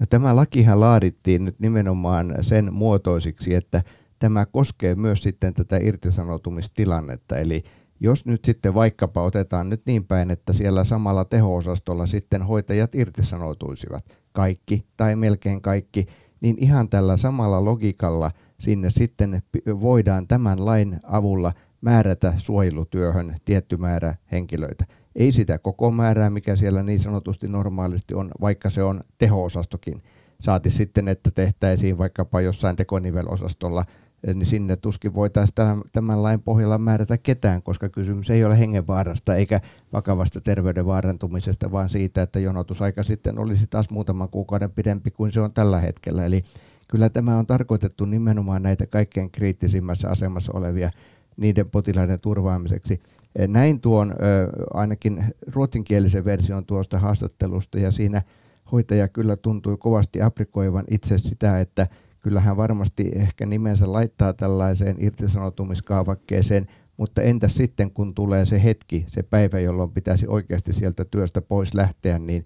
No, 0.00 0.06
tämä 0.06 0.36
lakihan 0.36 0.80
laadittiin 0.80 1.44
nyt 1.44 1.60
nimenomaan 1.60 2.34
sen 2.40 2.74
muotoisiksi, 2.74 3.54
että 3.54 3.82
tämä 4.18 4.46
koskee 4.46 4.94
myös 4.94 5.22
sitten 5.22 5.54
tätä 5.54 5.76
irtisanoutumistilannetta. 5.76 7.36
Eli 7.36 7.62
jos 8.00 8.26
nyt 8.26 8.44
sitten 8.44 8.74
vaikkapa 8.74 9.22
otetaan 9.22 9.68
nyt 9.68 9.82
niin 9.86 10.04
päin, 10.04 10.30
että 10.30 10.52
siellä 10.52 10.84
samalla 10.84 11.24
teho-osastolla 11.24 12.06
sitten 12.06 12.42
hoitajat 12.42 12.94
irtisanoutuisivat, 12.94 14.04
kaikki 14.32 14.86
tai 14.96 15.16
melkein 15.16 15.62
kaikki, 15.62 16.06
niin 16.40 16.56
ihan 16.58 16.88
tällä 16.88 17.16
samalla 17.16 17.64
logikalla 17.64 18.30
sinne 18.60 18.90
sitten 18.90 19.42
voidaan 19.80 20.26
tämän 20.28 20.64
lain 20.64 21.00
avulla 21.02 21.52
määrätä 21.80 22.34
suojelutyöhön 22.38 23.36
tietty 23.44 23.76
määrä 23.76 24.14
henkilöitä. 24.32 24.84
Ei 25.16 25.32
sitä 25.32 25.58
koko 25.58 25.90
määrää, 25.90 26.30
mikä 26.30 26.56
siellä 26.56 26.82
niin 26.82 27.00
sanotusti 27.00 27.48
normaalisti 27.48 28.14
on, 28.14 28.30
vaikka 28.40 28.70
se 28.70 28.82
on 28.82 29.00
teho-osastokin. 29.18 30.02
Saati 30.40 30.70
sitten, 30.70 31.08
että 31.08 31.30
tehtäisiin 31.30 31.98
vaikkapa 31.98 32.40
jossain 32.40 32.76
tekonivelosastolla 32.76 33.84
niin 34.34 34.46
sinne 34.46 34.76
tuskin 34.76 35.14
voitaisiin 35.14 35.54
tämän 35.92 36.22
lain 36.22 36.42
pohjalla 36.42 36.78
määrätä 36.78 37.18
ketään, 37.18 37.62
koska 37.62 37.88
kysymys 37.88 38.30
ei 38.30 38.44
ole 38.44 38.58
hengenvaarasta 38.58 39.34
eikä 39.34 39.60
vakavasta 39.92 40.40
terveyden 40.40 40.86
vaarantumisesta, 40.86 41.72
vaan 41.72 41.90
siitä, 41.90 42.22
että 42.22 42.38
jonotusaika 42.38 43.02
sitten 43.02 43.38
olisi 43.38 43.66
taas 43.66 43.90
muutaman 43.90 44.28
kuukauden 44.28 44.70
pidempi 44.70 45.10
kuin 45.10 45.32
se 45.32 45.40
on 45.40 45.52
tällä 45.52 45.80
hetkellä. 45.80 46.24
Eli 46.24 46.42
kyllä 46.88 47.08
tämä 47.08 47.38
on 47.38 47.46
tarkoitettu 47.46 48.04
nimenomaan 48.04 48.62
näitä 48.62 48.86
kaikkein 48.86 49.30
kriittisimmässä 49.30 50.08
asemassa 50.08 50.52
olevia 50.54 50.90
niiden 51.36 51.70
potilaiden 51.70 52.20
turvaamiseksi. 52.22 53.00
Näin 53.48 53.80
tuon 53.80 54.14
ainakin 54.74 55.24
ruotsinkielisen 55.52 56.24
version 56.24 56.66
tuosta 56.66 56.98
haastattelusta 56.98 57.78
ja 57.78 57.90
siinä 57.90 58.22
hoitaja 58.72 59.08
kyllä 59.08 59.36
tuntui 59.36 59.76
kovasti 59.76 60.22
aprikoivan 60.22 60.84
itse 60.90 61.18
sitä, 61.18 61.60
että 61.60 61.86
kyllähän 62.20 62.56
varmasti 62.56 63.10
ehkä 63.14 63.46
nimensä 63.46 63.92
laittaa 63.92 64.32
tällaiseen 64.32 64.96
irtisanoutumiskaavakkeeseen, 64.98 66.66
mutta 66.96 67.22
entäs 67.22 67.54
sitten 67.54 67.90
kun 67.90 68.14
tulee 68.14 68.46
se 68.46 68.64
hetki, 68.64 69.04
se 69.08 69.22
päivä, 69.22 69.60
jolloin 69.60 69.92
pitäisi 69.92 70.26
oikeasti 70.26 70.72
sieltä 70.72 71.04
työstä 71.04 71.42
pois 71.42 71.74
lähteä, 71.74 72.18
niin 72.18 72.44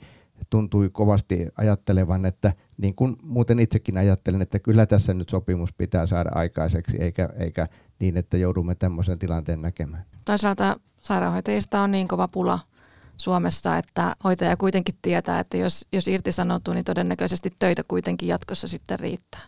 tuntui 0.50 0.90
kovasti 0.92 1.46
ajattelevan, 1.56 2.24
että 2.24 2.52
niin 2.76 2.94
kuin 2.94 3.16
muuten 3.22 3.58
itsekin 3.58 3.98
ajattelen, 3.98 4.42
että 4.42 4.58
kyllä 4.58 4.86
tässä 4.86 5.14
nyt 5.14 5.28
sopimus 5.28 5.72
pitää 5.72 6.06
saada 6.06 6.30
aikaiseksi, 6.34 6.96
eikä, 7.00 7.28
eikä 7.38 7.68
niin, 7.98 8.16
että 8.16 8.36
joudumme 8.36 8.74
tämmöisen 8.74 9.18
tilanteen 9.18 9.62
näkemään. 9.62 10.04
Toisaalta 10.24 10.76
sairaanhoitajista 11.00 11.80
on 11.80 11.90
niin 11.90 12.08
kova 12.08 12.28
pula 12.28 12.58
Suomessa, 13.16 13.78
että 13.78 14.16
hoitaja 14.24 14.56
kuitenkin 14.56 14.94
tietää, 15.02 15.40
että 15.40 15.56
jos, 15.56 15.86
jos 15.92 16.08
irtisanoutuu, 16.08 16.74
niin 16.74 16.84
todennäköisesti 16.84 17.52
töitä 17.58 17.82
kuitenkin 17.88 18.28
jatkossa 18.28 18.68
sitten 18.68 19.00
riittää. 19.00 19.40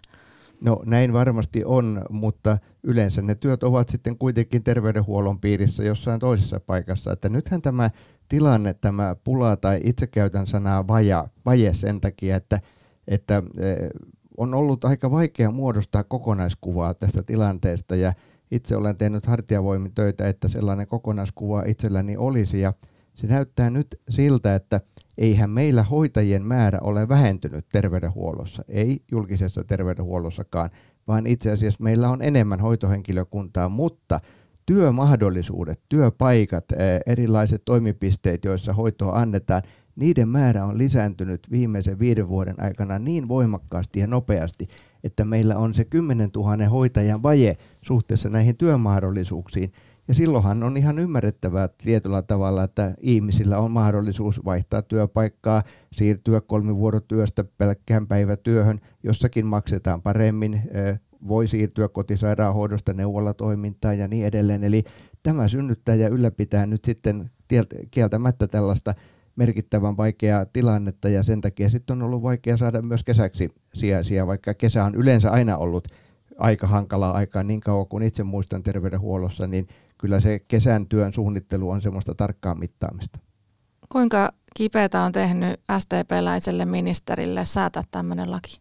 No 0.61 0.83
näin 0.85 1.13
varmasti 1.13 1.65
on, 1.65 2.05
mutta 2.11 2.59
yleensä 2.83 3.23
ne 3.23 3.35
työt 3.35 3.63
ovat 3.63 3.89
sitten 3.89 4.19
kuitenkin 4.19 4.63
terveydenhuollon 4.65 5.41
piirissä 5.41 5.83
jossain 5.83 6.21
toisessa 6.21 6.61
paikassa. 6.61 7.13
Että 7.13 7.29
nythän 7.29 7.63
tämä 7.63 7.91
tilanne, 8.29 8.75
tämä 8.75 9.17
pula 9.25 9.57
tai 9.57 9.81
itse 9.85 10.07
käytän 10.07 10.47
sanaa 10.47 10.89
vaja, 10.89 11.29
vaje 11.47 11.75
sen 11.75 12.01
takia, 12.01 12.37
että, 12.37 12.61
että 13.09 13.43
eh, 13.59 13.91
on 14.37 14.55
ollut 14.55 14.85
aika 14.85 15.11
vaikea 15.11 15.51
muodostaa 15.51 16.05
kokonaiskuvaa 16.05 16.95
tästä 16.95 17.23
tilanteesta 17.23 17.97
ja 17.97 18.13
itse 18.51 18.77
olen 18.77 18.97
tehnyt 18.97 19.27
hartiavoimin 19.27 19.95
töitä, 19.95 20.29
että 20.29 20.49
sellainen 20.49 20.87
kokonaiskuva 20.87 21.63
itselläni 21.67 22.17
olisi 22.17 22.61
ja 22.61 22.73
se 23.17 23.27
näyttää 23.27 23.71
nyt 23.71 24.01
siltä, 24.11 24.55
että– 24.55 24.81
eihän 25.19 25.51
meillä 25.51 25.83
hoitajien 25.83 26.47
määrä 26.47 26.79
ole 26.83 27.09
vähentynyt 27.09 27.67
terveydenhuollossa, 27.69 28.65
ei 28.69 29.03
julkisessa 29.13 29.65
terveydenhuollossakaan, 29.65 30.71
vaan 31.09 31.27
itse 31.27 31.51
asiassa 31.51 31.83
meillä 31.83 32.09
on 32.09 32.23
enemmän 32.23 32.61
hoitohenkilökuntaa, 32.61 33.69
mutta 33.69 34.21
työmahdollisuudet, 34.67 35.81
työpaikat, 35.89 36.65
erilaiset 37.07 37.63
toimipisteet, 37.65 38.45
joissa 38.45 38.73
hoitoa 38.73 39.19
annetaan, 39.19 39.63
niiden 39.97 40.29
määrä 40.29 40.65
on 40.65 40.79
lisääntynyt 40.79 41.51
viimeisen 41.51 41.99
viiden 41.99 42.29
vuoden 42.29 42.63
aikana 42.63 42.99
niin 42.99 43.29
voimakkaasti 43.29 44.01
ja 44.01 44.07
nopeasti, 44.07 44.67
että 45.05 45.25
meillä 45.25 45.57
on 45.57 45.75
se 45.75 45.85
10 45.85 46.31
000 46.37 46.69
hoitajan 46.69 47.23
vaje 47.23 47.57
suhteessa 47.83 48.29
näihin 48.29 48.57
työmahdollisuuksiin, 48.57 49.73
ja 50.09 50.15
silloinhan 50.15 50.63
on 50.63 50.77
ihan 50.77 50.99
ymmärrettävää 50.99 51.69
tietyllä 51.85 52.23
tavalla, 52.23 52.65
että 52.65 52.95
ihmisillä 53.01 53.59
on 53.59 53.71
mahdollisuus 53.71 54.45
vaihtaa 54.45 54.83
työpaikkaa, 54.83 55.63
siirtyä 55.93 56.41
kolmivuorotyöstä 56.41 57.45
pelkkään 57.59 58.07
päivätyöhön, 58.07 58.81
jossakin 59.03 59.47
maksetaan 59.47 60.03
paremmin, 60.03 60.63
voi 61.29 61.49
siirtyä 61.49 61.89
kotisairaanhoidosta 61.89 62.93
neuvolatoimintaan 62.93 63.99
ja 63.99 64.09
niin 64.09 64.27
edelleen. 64.27 64.65
Eli 64.65 64.85
tämä 65.23 65.49
synnyttää 65.49 65.95
ja 65.95 66.09
ylläpitää 66.09 66.67
nyt 66.67 66.85
sitten 66.85 67.31
kieltämättä 67.91 68.47
tällaista 68.47 68.95
merkittävän 69.37 69.97
vaikeaa 69.97 70.47
tilannetta 70.47 71.09
ja 71.09 71.23
sen 71.23 71.41
takia 71.41 71.71
sitten 71.71 71.97
on 71.97 72.03
ollut 72.03 72.23
vaikea 72.23 72.57
saada 72.57 72.83
myös 72.83 73.05
kesäksi 73.05 73.49
sijaisia, 73.75 74.27
vaikka 74.27 74.55
kesä 74.55 74.85
on 74.85 74.95
yleensä 74.95 75.31
aina 75.31 75.57
ollut 75.57 75.89
aika 76.39 76.67
hankalaa 76.67 77.13
aikaa 77.13 77.43
niin 77.43 77.61
kauan 77.61 77.87
kuin 77.87 78.03
itse 78.03 78.25
muistan 78.25 78.63
terveydenhuollossa, 78.63 79.47
niin 79.47 79.69
kyllä 79.99 80.21
se 80.21 80.39
kesän 80.39 80.87
työn 80.87 81.13
suunnittelu 81.13 81.71
on 81.71 81.83
semmoista 81.83 82.15
tarkkaa 82.15 82.55
mittaamista. 82.55 83.19
Kuinka 83.89 84.33
kipeätä 84.57 85.03
on 85.03 85.13
tehnyt 85.13 85.61
STP-läiselle 85.79 86.65
ministerille 86.65 87.45
säätää 87.45 87.83
tämmöinen 87.91 88.31
laki? 88.31 88.61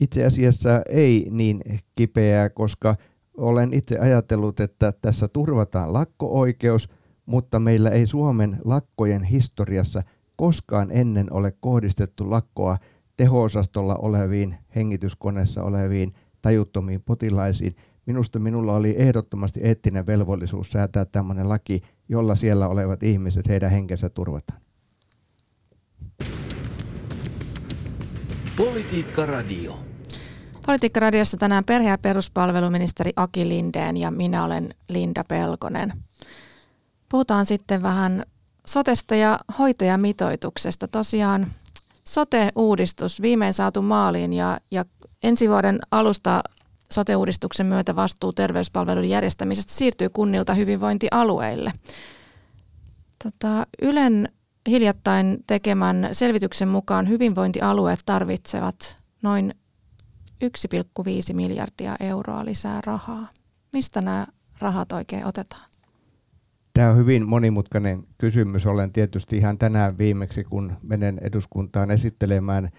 Itse 0.00 0.24
asiassa 0.24 0.82
ei 0.88 1.28
niin 1.30 1.60
kipeää, 1.94 2.50
koska 2.50 2.96
olen 3.36 3.74
itse 3.74 3.98
ajatellut, 3.98 4.60
että 4.60 4.92
tässä 4.92 5.28
turvataan 5.28 5.92
lakko-oikeus, 5.92 6.88
mutta 7.26 7.60
meillä 7.60 7.90
ei 7.90 8.06
Suomen 8.06 8.58
lakkojen 8.64 9.22
historiassa 9.24 10.02
koskaan 10.36 10.90
ennen 10.90 11.32
ole 11.32 11.52
kohdistettu 11.60 12.30
lakkoa 12.30 12.78
teho-osastolla 13.18 13.96
oleviin, 13.96 14.56
hengityskoneessa 14.76 15.62
oleviin, 15.62 16.14
tajuttomiin 16.42 17.02
potilaisiin. 17.02 17.76
Minusta 18.06 18.38
minulla 18.38 18.74
oli 18.74 18.94
ehdottomasti 18.98 19.60
eettinen 19.62 20.06
velvollisuus 20.06 20.70
säätää 20.70 21.04
tämmöinen 21.04 21.48
laki, 21.48 21.80
jolla 22.08 22.36
siellä 22.36 22.68
olevat 22.68 23.02
ihmiset, 23.02 23.48
heidän 23.48 23.70
henkensä 23.70 24.08
turvataan. 24.08 24.60
Politiikka 28.56 29.26
Radio. 29.26 29.78
Politiikka 30.66 31.00
Radiossa 31.00 31.36
tänään 31.36 31.64
perhe- 31.64 31.88
ja 31.88 31.98
peruspalveluministeri 31.98 33.12
Aki 33.16 33.48
Lindeen 33.48 33.96
ja 33.96 34.10
minä 34.10 34.44
olen 34.44 34.74
Linda 34.88 35.24
Pelkonen. 35.24 35.92
Puhutaan 37.08 37.46
sitten 37.46 37.82
vähän 37.82 38.24
sotesta 38.66 39.14
ja 39.14 39.40
hoitajamitoituksesta. 39.58 40.88
Tosiaan 40.88 41.46
sote-uudistus 42.08 43.22
viimein 43.22 43.52
saatu 43.52 43.82
maaliin 43.82 44.32
ja, 44.32 44.58
ja 44.70 44.84
ensi 45.22 45.48
vuoden 45.48 45.78
alusta 45.90 46.42
sote-uudistuksen 46.92 47.66
myötä 47.66 47.96
vastuu 47.96 48.32
terveyspalveluiden 48.32 49.10
järjestämisestä 49.10 49.72
siirtyy 49.72 50.08
kunnilta 50.08 50.54
hyvinvointialueille. 50.54 51.72
Tota, 53.24 53.66
Ylen 53.82 54.28
hiljattain 54.68 55.38
tekemän 55.46 56.08
selvityksen 56.12 56.68
mukaan 56.68 57.08
hyvinvointialueet 57.08 58.00
tarvitsevat 58.06 58.96
noin 59.22 59.54
1,5 60.44 61.34
miljardia 61.34 61.96
euroa 62.00 62.44
lisää 62.44 62.80
rahaa. 62.86 63.28
Mistä 63.72 64.00
nämä 64.00 64.26
rahat 64.58 64.92
oikein 64.92 65.26
otetaan? 65.26 65.68
Tämä 66.78 66.90
on 66.90 66.96
hyvin 66.96 67.28
monimutkainen 67.28 68.04
kysymys. 68.18 68.66
Olen 68.66 68.92
tietysti 68.92 69.36
ihan 69.36 69.58
tänään 69.58 69.98
viimeksi, 69.98 70.44
kun 70.44 70.72
menen 70.82 71.18
eduskuntaan 71.22 71.90
esittelemään 71.90 72.70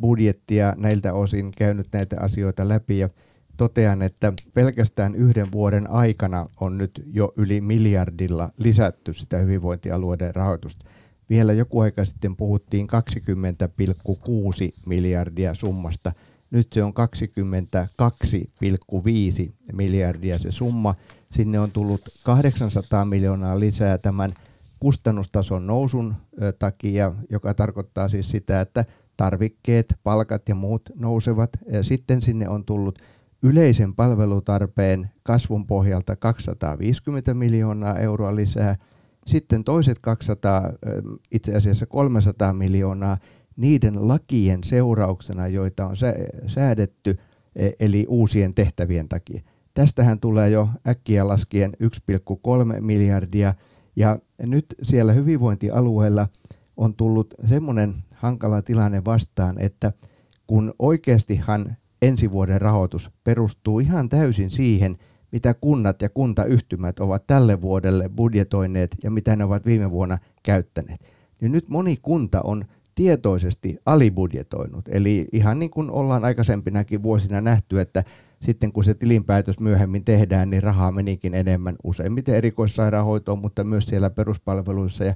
budjettia 0.00 0.74
näiltä 0.76 1.12
osin 1.12 1.50
käynyt 1.58 1.86
näitä 1.92 2.16
asioita 2.20 2.68
läpi 2.68 2.98
ja 2.98 3.08
totean, 3.56 4.02
että 4.02 4.32
pelkästään 4.54 5.14
yhden 5.14 5.52
vuoden 5.52 5.90
aikana 5.90 6.46
on 6.60 6.78
nyt 6.78 7.02
jo 7.06 7.32
yli 7.36 7.60
miljardilla 7.60 8.50
lisätty 8.58 9.14
sitä 9.14 9.38
hyvinvointialueiden 9.38 10.34
rahoitusta. 10.34 10.84
Vielä 11.30 11.52
joku 11.52 11.80
aika 11.80 12.04
sitten 12.04 12.36
puhuttiin 12.36 12.86
20,6 12.86 14.78
miljardia 14.86 15.54
summasta. 15.54 16.12
Nyt 16.50 16.72
se 16.72 16.84
on 16.84 16.92
22,5 19.46 19.52
miljardia 19.72 20.38
se 20.38 20.52
summa. 20.52 20.94
Sinne 21.32 21.60
on 21.60 21.70
tullut 21.70 22.00
800 22.24 23.04
miljoonaa 23.04 23.60
lisää 23.60 23.98
tämän 23.98 24.32
kustannustason 24.80 25.66
nousun 25.66 26.14
takia, 26.58 27.12
joka 27.30 27.54
tarkoittaa 27.54 28.08
siis 28.08 28.30
sitä, 28.30 28.60
että 28.60 28.84
tarvikkeet, 29.16 29.94
palkat 30.02 30.48
ja 30.48 30.54
muut 30.54 30.82
nousevat. 30.94 31.50
Sitten 31.82 32.22
sinne 32.22 32.48
on 32.48 32.64
tullut 32.64 32.98
yleisen 33.42 33.94
palvelutarpeen 33.94 35.10
kasvun 35.22 35.66
pohjalta 35.66 36.16
250 36.16 37.34
miljoonaa 37.34 37.98
euroa 37.98 38.36
lisää. 38.36 38.76
Sitten 39.26 39.64
toiset 39.64 39.98
200, 39.98 40.72
itse 41.32 41.56
asiassa 41.56 41.86
300 41.86 42.52
miljoonaa 42.52 43.18
niiden 43.56 44.08
lakien 44.08 44.64
seurauksena, 44.64 45.48
joita 45.48 45.86
on 45.86 45.96
säädetty, 46.46 47.18
e, 47.56 47.70
eli 47.80 48.06
uusien 48.08 48.54
tehtävien 48.54 49.08
takia. 49.08 49.42
Tästähän 49.74 50.20
tulee 50.20 50.50
jo 50.50 50.68
äkkiä 50.88 51.28
laskien 51.28 51.72
1,3 51.82 52.80
miljardia, 52.80 53.54
ja 53.96 54.18
nyt 54.38 54.66
siellä 54.82 55.12
hyvinvointialueella 55.12 56.28
on 56.76 56.94
tullut 56.94 57.34
semmoinen 57.48 57.94
hankala 58.16 58.62
tilanne 58.62 59.04
vastaan, 59.04 59.60
että 59.60 59.92
kun 60.46 60.74
oikeastihan 60.78 61.76
ensi 62.02 62.30
vuoden 62.30 62.60
rahoitus 62.60 63.10
perustuu 63.24 63.80
ihan 63.80 64.08
täysin 64.08 64.50
siihen, 64.50 64.98
mitä 65.32 65.54
kunnat 65.54 66.02
ja 66.02 66.08
kuntayhtymät 66.08 66.98
ovat 66.98 67.26
tälle 67.26 67.60
vuodelle 67.60 68.08
budjetoineet 68.08 68.96
ja 69.02 69.10
mitä 69.10 69.36
ne 69.36 69.44
ovat 69.44 69.66
viime 69.66 69.90
vuonna 69.90 70.18
käyttäneet. 70.42 71.00
Niin 71.40 71.52
nyt 71.52 71.68
moni 71.68 71.96
kunta 72.02 72.40
on 72.40 72.64
tietoisesti 72.94 73.78
alibudjetoinut. 73.86 74.88
Eli 74.88 75.28
ihan 75.32 75.58
niin 75.58 75.70
kuin 75.70 75.90
ollaan 75.90 76.24
aikaisempinakin 76.24 77.02
vuosina 77.02 77.40
nähty, 77.40 77.80
että 77.80 78.04
sitten 78.42 78.72
kun 78.72 78.84
se 78.84 78.94
tilinpäätös 78.94 79.60
myöhemmin 79.60 80.04
tehdään, 80.04 80.50
niin 80.50 80.62
rahaa 80.62 80.92
menikin 80.92 81.34
enemmän 81.34 81.76
useimmiten 81.84 82.34
erikoissairaanhoitoon, 82.34 83.38
mutta 83.38 83.64
myös 83.64 83.86
siellä 83.86 84.10
peruspalveluissa. 84.10 85.04
Ja 85.04 85.14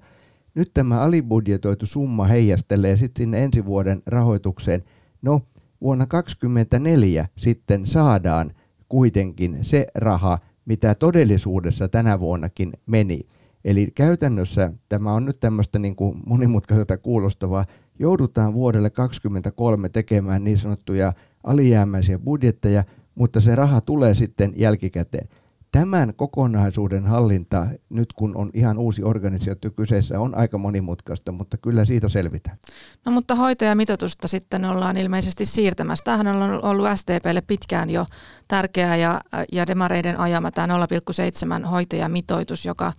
nyt 0.55 0.71
tämä 0.75 1.01
alibudjetoitu 1.01 1.87
summa 1.87 2.25
heijastelee 2.25 2.97
sitten 2.97 3.23
sinne 3.23 3.45
ensi 3.45 3.65
vuoden 3.65 4.03
rahoitukseen. 4.07 4.83
No, 5.23 5.41
vuonna 5.81 6.07
2024 6.07 7.29
sitten 7.37 7.87
saadaan 7.87 8.53
kuitenkin 8.89 9.59
se 9.63 9.87
raha, 9.95 10.39
mitä 10.65 10.95
todellisuudessa 10.95 11.89
tänä 11.89 12.21
vuonnakin 12.21 12.73
meni. 12.87 13.21
Eli 13.65 13.89
käytännössä 13.95 14.73
tämä 14.89 15.13
on 15.13 15.25
nyt 15.25 15.41
tämmöistä 15.41 15.79
niin 15.79 15.97
kuin 15.97 16.23
monimutkaiselta 16.27 16.99
kuulostavaa. 16.99 17.65
Joudutaan 17.99 18.55
vuodelle 18.55 18.91
2023 18.91 19.89
tekemään 19.89 20.45
niin 20.45 20.59
sanottuja 20.59 21.13
alijäämäisiä 21.45 22.19
budjetteja, 22.19 22.85
mutta 23.17 23.41
se 23.41 23.55
raha 23.55 23.81
tulee 23.81 24.15
sitten 24.15 24.53
jälkikäteen. 24.57 25.29
Tämän 25.73 26.15
kokonaisuuden 26.15 27.07
hallinta, 27.07 27.67
nyt 27.89 28.13
kun 28.13 28.37
on 28.37 28.51
ihan 28.55 28.79
uusi 28.79 29.03
organisaatio 29.03 29.71
kyseessä, 29.71 30.21
on 30.21 30.35
aika 30.35 30.59
monimutkaista, 30.59 31.33
mutta 31.33 31.57
kyllä 31.57 31.85
siitä 31.85 32.09
selvitään. 32.09 32.59
No 33.07 33.13
mutta 33.13 33.35
hoitajamitoitusta 33.35 34.29
sitten 34.29 34.65
ollaan 34.65 34.97
ilmeisesti 34.97 35.45
siirtämässä. 35.45 36.05
Tämähän 36.05 36.43
on 36.43 36.65
ollut 36.65 36.87
STPlle 36.95 37.41
pitkään 37.41 37.91
jo 37.91 38.07
tärkeää 38.49 38.97
ja, 38.97 39.21
ja 39.53 39.67
demareiden 39.67 40.21
ajama 40.21 40.51
tämä 40.51 40.87
0,7 41.63 41.67
hoitajamitoitus, 41.67 42.67
joka 42.67 42.93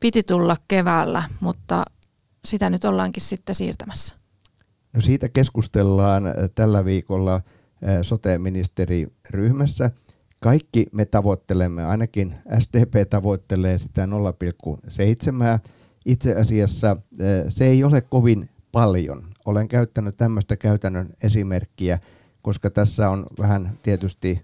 piti 0.00 0.22
tulla 0.22 0.56
keväällä, 0.68 1.22
mutta 1.40 1.84
sitä 2.44 2.70
nyt 2.70 2.84
ollaankin 2.84 3.22
sitten 3.22 3.54
siirtämässä. 3.54 4.14
No 4.92 5.00
siitä 5.00 5.28
keskustellaan 5.28 6.26
äh, 6.26 6.34
tällä 6.54 6.84
viikolla 6.84 7.40
sote-ministeriryhmässä. 8.02 9.90
Kaikki 10.40 10.86
me 10.92 11.04
tavoittelemme, 11.04 11.84
ainakin 11.84 12.34
SDP 12.58 13.10
tavoittelee 13.10 13.78
sitä 13.78 14.06
0,7. 14.06 15.70
Itse 16.06 16.34
asiassa 16.34 16.90
äh, 16.90 16.96
se 17.48 17.66
ei 17.66 17.84
ole 17.84 18.00
kovin 18.00 18.48
paljon. 18.72 19.22
Olen 19.46 19.68
käyttänyt 19.68 20.16
tämmöistä 20.16 20.56
käytännön 20.56 21.08
esimerkkiä, 21.22 21.98
koska 22.42 22.70
tässä 22.70 23.10
on 23.10 23.26
vähän 23.38 23.78
tietysti 23.82 24.42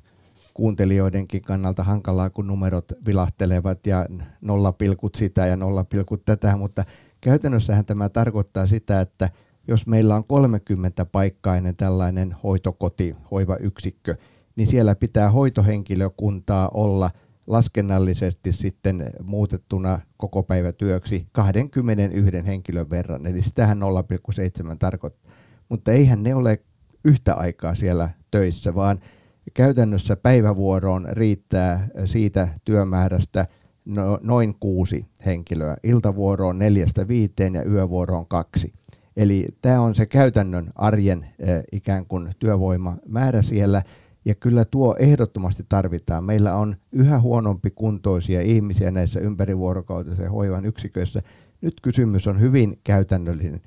kuuntelijoidenkin 0.55 1.43
kannalta 1.43 1.85
hankalaa, 1.85 2.31
kun 2.31 2.47
numerot 2.47 2.93
vilahtelevat 3.07 3.87
ja 3.87 4.07
nollapilkut 4.41 5.15
sitä 5.15 5.47
ja 5.47 5.57
nollapilkut 5.57 6.25
tätä, 6.25 6.57
mutta 6.57 6.85
käytännössähän 7.21 7.85
tämä 7.85 8.09
tarkoittaa 8.09 8.67
sitä, 8.67 9.01
että 9.01 9.31
jos 9.69 9.87
meillä 9.87 10.17
on 10.17 10.25
30 10.25 11.05
paikkainen 11.05 11.77
tällainen 11.77 12.37
hoitokoti, 12.43 13.17
hoivayksikkö, 13.31 14.17
niin 14.57 14.67
siellä 14.67 14.95
pitää 14.95 15.31
hoitohenkilökuntaa 15.31 16.69
olla 16.69 17.11
laskennallisesti 17.47 18.53
sitten 18.53 19.11
muutettuna 19.23 20.01
koko 20.17 20.47
työksi 20.79 21.27
21 21.33 22.47
henkilön 22.47 22.91
verran, 22.91 23.27
eli 23.27 23.43
sitähän 23.43 23.81
0,7 24.71 24.77
tarkoittaa. 24.79 25.33
Mutta 25.69 25.93
eihän 25.93 26.23
ne 26.23 26.35
ole 26.35 26.59
yhtä 27.05 27.35
aikaa 27.35 27.75
siellä 27.75 28.11
töissä, 28.31 28.75
vaan 28.75 29.01
käytännössä 29.55 30.17
päivävuoroon 30.17 31.09
riittää 31.11 31.89
siitä 32.05 32.49
työmäärästä 32.65 33.47
no, 33.85 34.19
noin 34.23 34.55
kuusi 34.61 35.07
henkilöä, 35.27 35.77
iltavuoroon 35.83 36.59
neljästä 36.59 37.09
viiteen 37.09 37.55
ja 37.55 37.65
yövuoroon 37.65 38.27
kaksi. 38.27 38.73
Eli 39.17 39.47
tämä 39.63 39.81
on 39.81 39.95
se 39.95 40.07
käytännön 40.07 40.71
arjen 40.75 41.27
ikään 41.73 42.07
kuin 42.07 42.31
työvoimamäärä 42.39 43.43
siellä, 43.43 43.83
ja 44.25 44.35
kyllä 44.35 44.65
tuo 44.65 44.97
ehdottomasti 44.99 45.65
tarvitaan. 45.69 46.25
Meillä 46.25 46.55
on 46.55 46.77
yhä 46.93 47.21
huonompi 47.21 47.71
kuntoisia 47.71 48.43
ihmisiä 48.43 48.91
näissä 48.91 49.21
ympärivuorokautisen 49.21 50.31
hoivan 50.31 50.67
yksiköissä. 50.67 51.23
Nyt 51.61 51.75
kysymys 51.83 52.27
on 52.27 52.41
hyvin 52.41 52.79
käytännöllinen. 52.85 53.61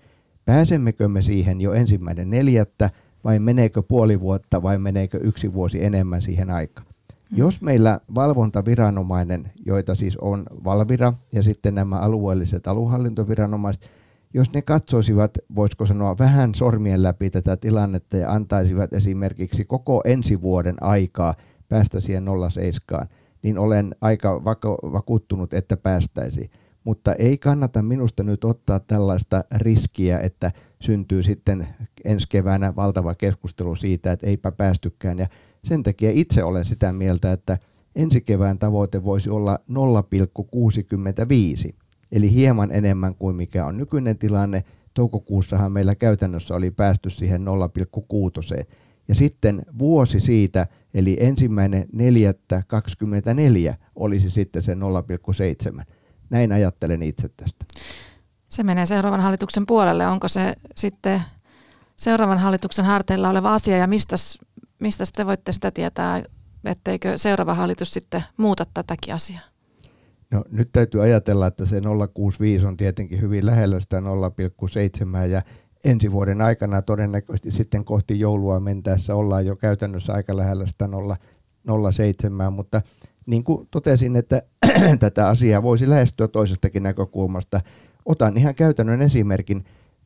Pääsemmekö 0.46 1.08
me 1.08 1.22
siihen 1.22 1.62
jo 1.62 1.74
ensimmäinen 1.74 2.30
neljättä, 2.30 2.90
vai 3.24 3.40
meneekö 3.40 3.84
puoli 3.84 4.20
vuotta 4.20 4.64
vai 4.64 4.80
meneekö 4.80 5.20
yksi 5.24 5.54
vuosi 5.54 5.84
enemmän 5.84 6.22
siihen 6.22 6.50
aikaan. 6.50 6.88
Mm. 6.88 7.38
Jos 7.38 7.62
meillä 7.62 8.00
valvontaviranomainen, 8.16 9.52
joita 9.66 9.96
siis 9.96 10.18
on 10.18 10.46
Valvira 10.64 11.14
ja 11.34 11.44
sitten 11.44 11.76
nämä 11.76 12.00
alueelliset 12.00 12.68
aluehallintoviranomaiset, 12.68 13.90
jos 14.34 14.54
ne 14.54 14.62
katsoisivat, 14.62 15.38
voisiko 15.56 15.86
sanoa, 15.86 16.18
vähän 16.18 16.56
sormien 16.56 17.04
läpi 17.04 17.30
tätä 17.30 17.58
tilannetta 17.58 18.18
ja 18.18 18.32
antaisivat 18.32 18.94
esimerkiksi 18.94 19.66
koko 19.66 20.02
ensi 20.06 20.42
vuoden 20.42 20.84
aikaa 20.84 21.36
päästä 21.70 22.00
siihen 22.00 22.26
07, 22.52 23.08
niin 23.44 23.58
olen 23.58 23.96
aika 24.02 24.44
vakuuttunut, 24.94 25.54
että 25.54 25.78
päästäisi. 25.78 26.52
Mutta 26.84 27.14
ei 27.14 27.38
kannata 27.38 27.82
minusta 27.82 28.24
nyt 28.24 28.44
ottaa 28.44 28.80
tällaista 28.80 29.44
riskiä, 29.56 30.20
että 30.20 30.52
syntyy 30.82 31.24
sitten 31.24 31.68
ensi 32.06 32.28
keväänä 32.30 32.76
valtava 32.76 33.16
keskustelu 33.16 33.76
siitä, 33.76 34.12
että 34.12 34.28
eipä 34.28 34.52
päästykään. 34.52 35.20
Ja 35.20 35.28
sen 35.64 35.84
takia 35.84 36.12
itse 36.14 36.44
olen 36.44 36.66
sitä 36.66 36.94
mieltä, 36.94 37.32
että 37.32 37.58
ensi 37.96 38.22
kevään 38.22 38.60
tavoite 38.60 39.04
voisi 39.04 39.30
olla 39.30 39.60
0,65, 41.70 41.76
eli 42.12 42.34
hieman 42.34 42.72
enemmän 42.72 43.16
kuin 43.16 43.36
mikä 43.36 43.66
on 43.66 43.78
nykyinen 43.78 44.18
tilanne. 44.18 44.64
Toukokuussahan 44.94 45.72
meillä 45.72 45.96
käytännössä 45.96 46.56
oli 46.56 46.72
päästy 46.72 47.10
siihen 47.10 47.46
0,6. 48.62 48.66
Ja 49.08 49.16
sitten 49.16 49.62
vuosi 49.80 50.20
siitä, 50.20 50.68
eli 50.94 51.18
ensimmäinen 51.20 51.84
4.24 51.84 53.76
olisi 53.96 54.30
sitten 54.30 54.64
se 54.64 54.74
0,7. 54.74 55.84
Näin 56.30 56.52
ajattelen 56.52 57.04
itse 57.04 57.30
tästä. 57.30 57.66
Se 58.50 58.64
menee 58.64 58.86
seuraavan 58.86 59.22
hallituksen 59.22 59.66
puolelle. 59.66 60.08
Onko 60.08 60.28
se 60.28 60.54
sitten 60.76 61.22
seuraavan 61.96 62.38
hallituksen 62.38 62.86
harteilla 62.86 63.30
oleva 63.30 63.54
asia 63.54 63.78
ja 63.78 63.88
mistä, 63.88 64.16
mistä 64.80 65.04
te 65.16 65.26
voitte 65.26 65.52
sitä 65.52 65.72
tietää, 65.72 66.24
etteikö 66.66 67.18
seuraava 67.18 67.54
hallitus 67.54 67.94
sitten 67.94 68.24
muuta 68.38 68.66
tätäkin 68.74 69.14
asiaa? 69.14 69.42
No 70.32 70.44
nyt 70.52 70.70
täytyy 70.72 71.02
ajatella, 71.02 71.48
että 71.48 71.66
se 71.66 71.80
0,65 72.60 72.66
on 72.68 72.78
tietenkin 72.78 73.22
hyvin 73.22 73.46
lähellä 73.46 73.80
sitä 73.80 74.00
0,7 74.00 75.28
ja 75.30 75.42
ensi 75.86 76.12
vuoden 76.12 76.42
aikana 76.42 76.82
todennäköisesti 76.82 77.52
sitten 77.52 77.86
kohti 77.86 78.20
joulua 78.20 78.60
mentäessä 78.60 79.16
ollaan 79.16 79.46
jo 79.46 79.56
käytännössä 79.56 80.14
aika 80.14 80.38
lähellä 80.38 80.68
sitä 80.68 80.90
0,7, 82.48 82.52
mutta 82.52 82.82
niin 83.26 83.44
kuin 83.44 83.68
totesin, 83.72 84.16
että 84.16 84.42
tätä 85.00 85.28
asiaa 85.28 85.64
voisi 85.64 85.90
lähestyä 85.90 86.28
toisestakin 86.28 86.84
näkökulmasta. 86.84 87.62
Otan 88.06 88.38
ihan 88.38 88.56
käytännön 88.56 89.02
esimerkin. 89.02 89.64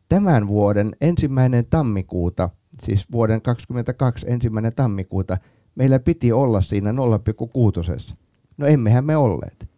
Tämän 0.09 0.47
vuoden 0.47 0.95
ensimmäinen 1.01 1.63
tammikuuta, 1.69 2.49
siis 2.83 3.11
vuoden 3.11 3.41
2022 3.41 4.25
ensimmäinen 4.29 4.75
tammikuuta, 4.75 5.37
meillä 5.75 5.99
piti 5.99 6.31
olla 6.31 6.61
siinä 6.61 6.91
0,6. 6.91 8.13
No 8.57 8.67
emmehän 8.67 9.05
me 9.05 9.17
olleet. 9.17 9.72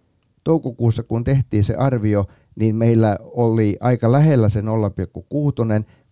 Toukokuussa 0.45 1.03
kun 1.03 1.23
tehtiin 1.23 1.63
se 1.63 1.75
arvio, 1.75 2.25
niin 2.55 2.75
meillä 2.75 3.17
oli 3.21 3.77
aika 3.79 4.11
lähellä 4.11 4.49
se 4.49 4.61
0,6, 4.61 4.65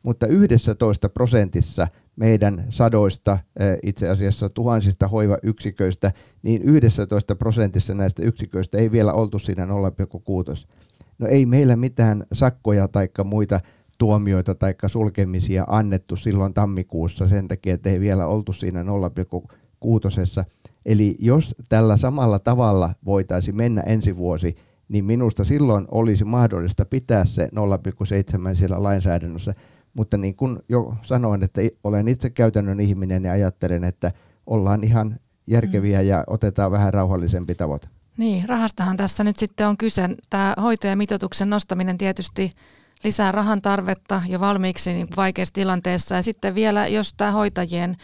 mutta 0.03 0.27
11 0.27 1.09
prosentissa 1.09 1.87
meidän 2.15 2.65
sadoista, 2.69 3.39
itse 3.83 4.09
asiassa 4.09 4.49
tuhansista 4.49 5.07
hoivayksiköistä, 5.07 6.11
niin 6.43 6.61
11 6.63 7.35
prosentissa 7.35 7.93
näistä 7.93 8.23
yksiköistä 8.23 8.77
ei 8.77 8.91
vielä 8.91 9.13
oltu 9.13 9.39
siinä 9.39 9.65
0,6. 9.65 10.67
No 11.19 11.27
ei 11.27 11.45
meillä 11.45 11.75
mitään 11.75 12.25
sakkoja 12.33 12.87
tai 12.87 13.09
muita 13.23 13.59
tuomioita 13.97 14.55
tai 14.55 14.75
sulkemisia 14.87 15.63
annettu 15.67 16.15
silloin 16.15 16.53
tammikuussa 16.53 17.27
sen 17.27 17.47
takia, 17.47 17.73
että 17.73 17.89
ei 17.89 17.99
vielä 17.99 18.27
oltu 18.27 18.53
siinä 18.53 18.83
0,6. 18.83 20.45
Eli 20.85 21.15
jos 21.19 21.55
tällä 21.69 21.97
samalla 21.97 22.39
tavalla 22.39 22.89
voitaisiin 23.05 23.55
mennä 23.55 23.81
ensi 23.81 24.17
vuosi, 24.17 24.55
niin 24.87 25.05
minusta 25.05 25.43
silloin 25.45 25.85
olisi 25.91 26.23
mahdollista 26.23 26.85
pitää 26.85 27.25
se 27.25 27.49
0,7 28.51 28.55
siellä 28.55 28.83
lainsäädännössä. 28.83 29.53
Mutta 29.93 30.17
niin 30.17 30.35
kuin 30.35 30.59
jo 30.69 30.93
sanoin, 31.01 31.43
että 31.43 31.61
olen 31.83 32.07
itse 32.07 32.29
käytännön 32.29 32.79
ihminen 32.79 33.23
ja 33.23 33.31
ajattelen, 33.31 33.83
että 33.83 34.11
ollaan 34.47 34.83
ihan 34.83 35.19
järkeviä 35.47 36.01
mm. 36.01 36.07
ja 36.07 36.23
otetaan 36.27 36.71
vähän 36.71 36.93
rauhallisempi 36.93 37.55
tavoite. 37.55 37.87
Niin, 38.17 38.49
rahastahan 38.49 38.97
tässä 38.97 39.23
nyt 39.23 39.37
sitten 39.37 39.67
on 39.67 39.77
kyse. 39.77 40.09
Tämä 40.29 40.53
hoitajamitoituksen 40.61 41.49
nostaminen 41.49 41.97
tietysti 41.97 42.51
lisää 43.03 43.31
rahan 43.31 43.61
tarvetta 43.61 44.21
jo 44.27 44.39
valmiiksi 44.39 44.93
niin 44.93 45.07
vaikeassa 45.15 45.53
tilanteessa. 45.53 46.15
Ja 46.15 46.23
sitten 46.23 46.55
vielä, 46.55 46.87
jos 46.87 47.13
tämä 47.13 47.31
hoitajien 47.31 47.95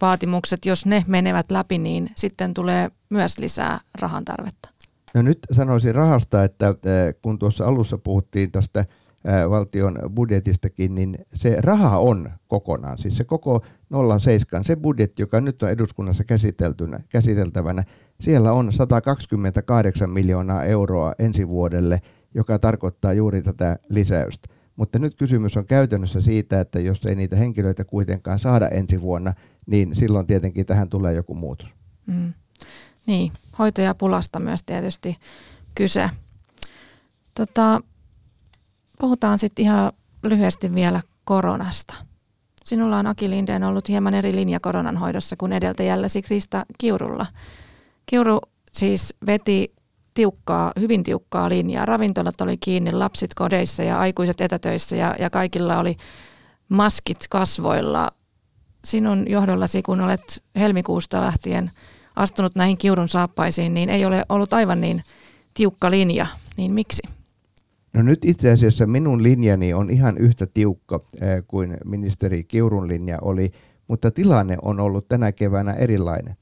palkkavaatimukset, 0.00 0.64
jos 0.64 0.86
ne 0.86 1.04
menevät 1.06 1.50
läpi, 1.50 1.78
niin 1.78 2.10
sitten 2.16 2.54
tulee 2.54 2.90
myös 3.10 3.38
lisää 3.38 3.80
rahan 4.00 4.24
tarvetta. 4.24 4.68
No 5.14 5.22
nyt 5.22 5.38
sanoisin 5.52 5.94
rahasta, 5.94 6.44
että 6.44 6.74
kun 7.22 7.38
tuossa 7.38 7.64
alussa 7.66 7.98
puhuttiin 7.98 8.50
tästä 8.50 8.84
valtion 9.50 9.98
budjetistakin, 10.14 10.94
niin 10.94 11.18
se 11.34 11.56
raha 11.60 11.98
on 11.98 12.30
kokonaan, 12.48 12.98
siis 12.98 13.16
se 13.16 13.24
koko 13.24 13.64
07, 14.20 14.64
se 14.64 14.76
budjetti, 14.76 15.22
joka 15.22 15.40
nyt 15.40 15.62
on 15.62 15.70
eduskunnassa 15.70 16.24
käsiteltynä, 16.24 17.00
käsiteltävänä, 17.08 17.84
siellä 18.20 18.52
on 18.52 18.72
128 18.72 20.10
miljoonaa 20.10 20.64
euroa 20.64 21.14
ensi 21.18 21.48
vuodelle, 21.48 22.00
joka 22.34 22.58
tarkoittaa 22.58 23.12
juuri 23.12 23.42
tätä 23.42 23.76
lisäystä. 23.88 24.48
Mutta 24.80 24.98
nyt 24.98 25.14
kysymys 25.14 25.56
on 25.56 25.66
käytännössä 25.66 26.20
siitä, 26.20 26.60
että 26.60 26.80
jos 26.80 27.06
ei 27.06 27.14
niitä 27.14 27.36
henkilöitä 27.36 27.84
kuitenkaan 27.84 28.38
saada 28.38 28.68
ensi 28.68 29.00
vuonna, 29.00 29.32
niin 29.66 29.96
silloin 29.96 30.26
tietenkin 30.26 30.66
tähän 30.66 30.88
tulee 30.88 31.14
joku 31.14 31.34
muutos. 31.34 31.68
Mm. 32.06 32.32
Niin, 33.06 33.32
hoitajapulasta 33.58 34.40
myös 34.40 34.62
tietysti 34.62 35.16
kyse. 35.74 36.10
Tota, 37.34 37.80
puhutaan 39.00 39.38
sitten 39.38 39.64
ihan 39.64 39.92
lyhyesti 40.22 40.74
vielä 40.74 41.00
koronasta. 41.24 41.94
Sinulla 42.64 42.98
on 42.98 43.06
Aki 43.06 43.30
Lindeen 43.30 43.64
ollut 43.64 43.88
hieman 43.88 44.14
eri 44.14 44.34
linja 44.34 44.60
koronan 44.60 44.96
hoidossa 44.96 45.36
kuin 45.36 45.52
edeltäjälläsi 45.52 46.22
Krista 46.22 46.66
Kiurulla. 46.78 47.26
Kiuru 48.06 48.40
siis 48.72 49.14
veti 49.26 49.72
tiukkaa, 50.14 50.72
hyvin 50.80 51.02
tiukkaa 51.02 51.48
linjaa. 51.48 51.86
Ravintolat 51.86 52.40
oli 52.40 52.56
kiinni, 52.56 52.92
lapsit 52.92 53.34
kodeissa 53.34 53.82
ja 53.82 53.98
aikuiset 53.98 54.40
etätöissä 54.40 54.96
ja, 54.96 55.14
ja 55.18 55.30
kaikilla 55.30 55.78
oli 55.78 55.96
maskit 56.68 57.18
kasvoilla. 57.30 58.10
Sinun 58.84 59.30
johdollasi, 59.30 59.82
kun 59.82 60.00
olet 60.00 60.42
helmikuusta 60.56 61.20
lähtien 61.20 61.70
astunut 62.16 62.54
näihin 62.54 62.78
kiurun 62.78 63.08
saappaisiin, 63.08 63.74
niin 63.74 63.88
ei 63.88 64.04
ole 64.04 64.24
ollut 64.28 64.52
aivan 64.52 64.80
niin 64.80 65.02
tiukka 65.54 65.90
linja. 65.90 66.26
Niin 66.56 66.72
miksi? 66.72 67.02
No 67.92 68.02
nyt 68.02 68.24
itse 68.24 68.50
asiassa 68.50 68.86
minun 68.86 69.22
linjani 69.22 69.74
on 69.74 69.90
ihan 69.90 70.18
yhtä 70.18 70.46
tiukka 70.46 71.00
kuin 71.46 71.76
ministeri 71.84 72.44
Kiurun 72.44 72.88
linja 72.88 73.18
oli, 73.22 73.52
mutta 73.88 74.10
tilanne 74.10 74.56
on 74.62 74.80
ollut 74.80 75.08
tänä 75.08 75.32
keväänä 75.32 75.72
erilainen. 75.72 76.36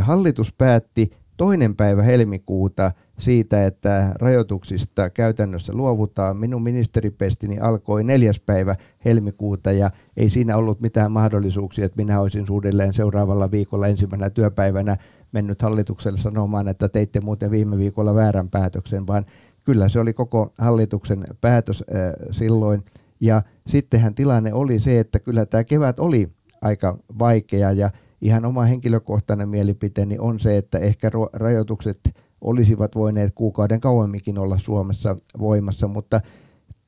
Hallitus 0.00 0.52
päätti 0.58 1.10
toinen 1.36 1.76
päivä 1.76 2.02
helmikuuta 2.02 2.92
siitä, 3.18 3.66
että 3.66 4.12
rajoituksista 4.20 5.10
käytännössä 5.10 5.72
luovutaan. 5.72 6.36
Minun 6.36 6.62
ministeripestini 6.62 7.58
alkoi 7.58 8.04
neljäs 8.04 8.40
päivä 8.40 8.76
helmikuuta 9.04 9.72
ja 9.72 9.90
ei 10.16 10.30
siinä 10.30 10.56
ollut 10.56 10.80
mitään 10.80 11.12
mahdollisuuksia, 11.12 11.84
että 11.84 11.96
minä 11.96 12.20
olisin 12.20 12.46
suunnilleen 12.46 12.92
seuraavalla 12.92 13.50
viikolla 13.50 13.86
ensimmäisenä 13.86 14.30
työpäivänä 14.30 14.96
mennyt 15.32 15.62
hallitukselle 15.62 16.18
sanomaan, 16.18 16.68
että 16.68 16.88
teitte 16.88 17.20
muuten 17.20 17.50
viime 17.50 17.78
viikolla 17.78 18.14
väärän 18.14 18.50
päätöksen, 18.50 19.06
vaan 19.06 19.24
kyllä 19.64 19.88
se 19.88 20.00
oli 20.00 20.12
koko 20.12 20.52
hallituksen 20.58 21.24
päätös 21.40 21.84
äh, 21.94 22.12
silloin. 22.30 22.84
Ja 23.20 23.42
sittenhän 23.66 24.14
tilanne 24.14 24.52
oli 24.52 24.80
se, 24.80 25.00
että 25.00 25.18
kyllä 25.18 25.46
tämä 25.46 25.64
kevät 25.64 25.98
oli 25.98 26.32
aika 26.62 26.98
vaikea 27.18 27.72
ja 27.72 27.90
ihan 28.24 28.44
oma 28.44 28.64
henkilökohtainen 28.64 29.48
mielipiteeni 29.48 30.18
on 30.18 30.40
se, 30.40 30.56
että 30.56 30.78
ehkä 30.78 31.10
rajoitukset 31.32 31.98
olisivat 32.40 32.94
voineet 32.94 33.32
kuukauden 33.34 33.80
kauemminkin 33.80 34.38
olla 34.38 34.58
Suomessa 34.58 35.16
voimassa, 35.38 35.88
mutta 35.88 36.20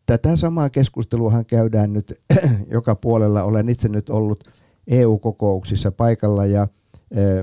tätä 0.06 0.36
samaa 0.36 0.70
keskusteluahan 0.70 1.46
käydään 1.46 1.92
nyt 1.92 2.20
joka 2.76 2.94
puolella. 2.94 3.42
Olen 3.42 3.68
itse 3.68 3.88
nyt 3.88 4.10
ollut 4.10 4.44
EU-kokouksissa 4.88 5.92
paikalla 5.92 6.46
ja 6.46 6.68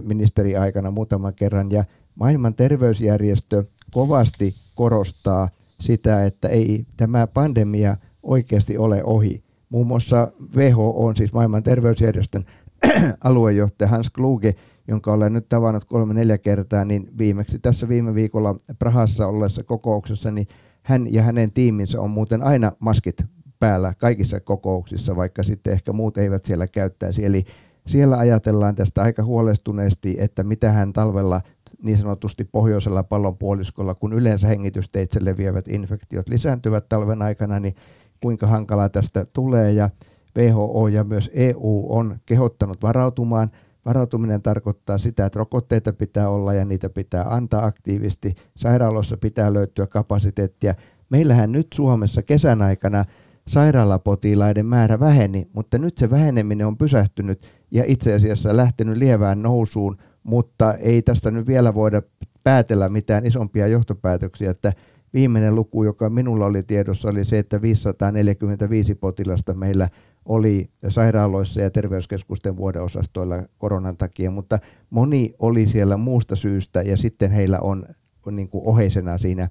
ministeriaikana 0.02 0.92
muutaman 0.92 1.34
kerran 1.34 1.72
ja 1.72 1.84
maailman 2.16 2.56
terveysjärjestö 2.56 3.64
kovasti 3.92 4.56
korostaa 4.76 5.50
sitä, 5.80 6.26
että 6.26 6.48
ei 6.48 6.86
tämä 6.98 7.28
pandemia 7.28 7.98
oikeasti 8.24 8.78
ole 8.78 9.04
ohi. 9.04 9.44
Muun 9.70 9.88
muassa 9.88 10.32
WHO 10.56 11.06
on 11.06 11.16
siis 11.16 11.34
maailman 11.34 11.64
terveysjärjestön 11.64 12.46
aluejohtaja 13.24 13.88
Hans 13.88 14.10
Kluge, 14.10 14.56
jonka 14.88 15.14
olen 15.14 15.34
nyt 15.34 15.50
tavannut 15.50 15.86
kolme-neljä 15.86 16.38
kertaa, 16.38 16.86
niin 16.86 17.08
viimeksi 17.18 17.60
tässä 17.60 17.88
viime 17.88 18.16
viikolla 18.16 18.56
Prahassa 18.80 19.28
olleessa 19.28 19.64
kokouksessa, 19.64 20.32
niin 20.32 20.48
hän 20.84 21.14
ja 21.14 21.24
hänen 21.24 21.52
tiiminsä 21.52 22.02
on 22.02 22.10
muuten 22.10 22.44
aina 22.44 22.72
maskit 22.80 23.24
päällä 23.60 23.94
kaikissa 23.98 24.40
kokouksissa, 24.40 25.16
vaikka 25.16 25.44
sitten 25.44 25.74
ehkä 25.74 25.94
muut 25.94 26.18
eivät 26.18 26.46
siellä 26.46 26.68
käyttäisi. 26.68 27.26
Eli 27.26 27.44
siellä 27.88 28.18
ajatellaan 28.18 28.76
tästä 28.76 29.02
aika 29.02 29.24
huolestuneesti, 29.24 30.16
että 30.20 30.44
mitä 30.44 30.72
hän 30.72 30.94
talvella 30.94 31.42
niin 31.84 31.98
sanotusti 31.98 32.44
pohjoisella 32.44 33.04
pallonpuoliskolla, 33.04 33.96
kun 33.96 34.14
yleensä 34.14 34.48
hengitysteitse 34.48 35.26
leviävät 35.26 35.68
infektiot 35.68 36.30
lisääntyvät 36.30 36.90
talven 36.90 37.22
aikana, 37.22 37.60
niin 37.60 37.76
kuinka 38.22 38.48
hankala 38.48 38.90
tästä 38.90 39.26
tulee. 39.26 39.72
Ja 39.72 39.90
WHO 40.38 40.88
ja 40.88 41.04
myös 41.04 41.30
EU 41.34 41.86
on 41.90 42.18
kehottanut 42.26 42.82
varautumaan. 42.82 43.52
Varautuminen 43.86 44.42
tarkoittaa 44.42 44.98
sitä, 44.98 45.26
että 45.26 45.40
rokotteita 45.40 45.94
pitää 45.94 46.30
olla 46.30 46.54
ja 46.54 46.66
niitä 46.66 46.90
pitää 46.90 47.26
antaa 47.30 47.66
aktiivisesti. 47.66 48.36
Sairaaloissa 48.56 49.18
pitää 49.18 49.54
löytyä 49.54 49.88
kapasiteettia. 49.88 50.74
Meillähän 51.10 51.52
nyt 51.52 51.68
Suomessa 51.74 52.22
kesän 52.22 52.62
aikana 52.62 53.06
sairaalapotilaiden 53.48 54.66
määrä 54.66 55.00
väheni, 55.00 55.48
mutta 55.54 55.78
nyt 55.78 55.98
se 55.98 56.10
väheneminen 56.10 56.68
on 56.68 56.78
pysähtynyt 56.78 57.48
ja 57.72 57.84
itse 57.88 58.14
asiassa 58.14 58.58
lähtenyt 58.58 58.98
lievään 58.98 59.42
nousuun, 59.42 59.98
mutta 60.24 60.74
ei 60.74 61.02
tästä 61.02 61.32
nyt 61.32 61.48
vielä 61.48 61.74
voida 61.74 62.02
päätellä 62.44 62.90
mitään 62.90 63.26
isompia 63.26 63.68
johtopäätöksiä, 63.68 64.52
että 64.52 64.74
viimeinen 65.14 65.56
luku, 65.56 65.84
joka 65.84 66.10
minulla 66.10 66.46
oli 66.46 66.64
tiedossa, 66.64 67.10
oli 67.10 67.26
se, 67.26 67.40
että 67.40 67.62
545 67.62 68.96
potilasta 68.96 69.54
meillä 69.54 69.90
oli 70.26 70.70
sairaaloissa 70.90 71.62
ja 71.62 71.72
terveyskeskusten 71.72 72.58
vuodeosastoilla 72.58 73.44
koronan 73.58 73.98
takia, 73.98 74.32
mutta 74.32 74.60
moni 74.90 75.34
oli 75.40 75.68
siellä 75.68 75.98
muusta 75.98 76.36
syystä 76.36 76.82
ja 76.82 76.98
sitten 76.98 77.32
heillä 77.32 77.60
on, 77.60 77.86
niin 78.32 78.50
kuin 78.50 78.64
oheisena 78.66 79.18
siinä 79.18 79.50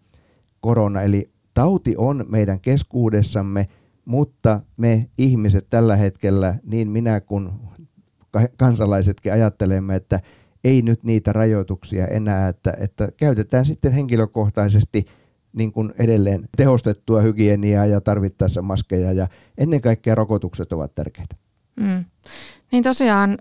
korona. 0.61 1.03
Eli 1.03 1.31
tauti 1.55 1.95
on 1.99 2.25
meidän 2.29 2.61
keskuudessamme, 2.61 3.69
mutta 4.05 4.61
me 4.77 5.11
ihmiset 5.19 5.67
tällä 5.71 5.97
hetkellä, 5.97 6.55
niin 6.65 6.91
minä 6.91 7.21
kuin 7.21 7.51
kansalaisetkin 8.57 9.33
ajattelemme, 9.33 9.97
että 9.97 10.21
ei 10.65 10.83
nyt 10.83 11.05
niitä 11.05 11.33
rajoituksia 11.33 12.07
enää, 12.07 12.49
että, 12.49 12.75
että 12.79 13.09
käytetään 13.17 13.67
sitten 13.67 13.93
henkilökohtaisesti 13.93 15.05
niin 15.53 15.73
kuin 15.73 15.93
edelleen 15.99 16.49
tehostettua 16.57 17.21
hygieniaa 17.21 17.87
ja 17.87 18.01
tarvittaessa 18.01 18.63
maskeja 18.63 19.13
ja 19.13 19.29
ennen 19.59 19.81
kaikkea 19.81 20.15
rokotukset 20.15 20.73
ovat 20.73 20.95
tärkeitä. 20.95 21.37
Mm. 21.77 22.05
Niin 22.73 22.83
tosiaan 22.83 23.39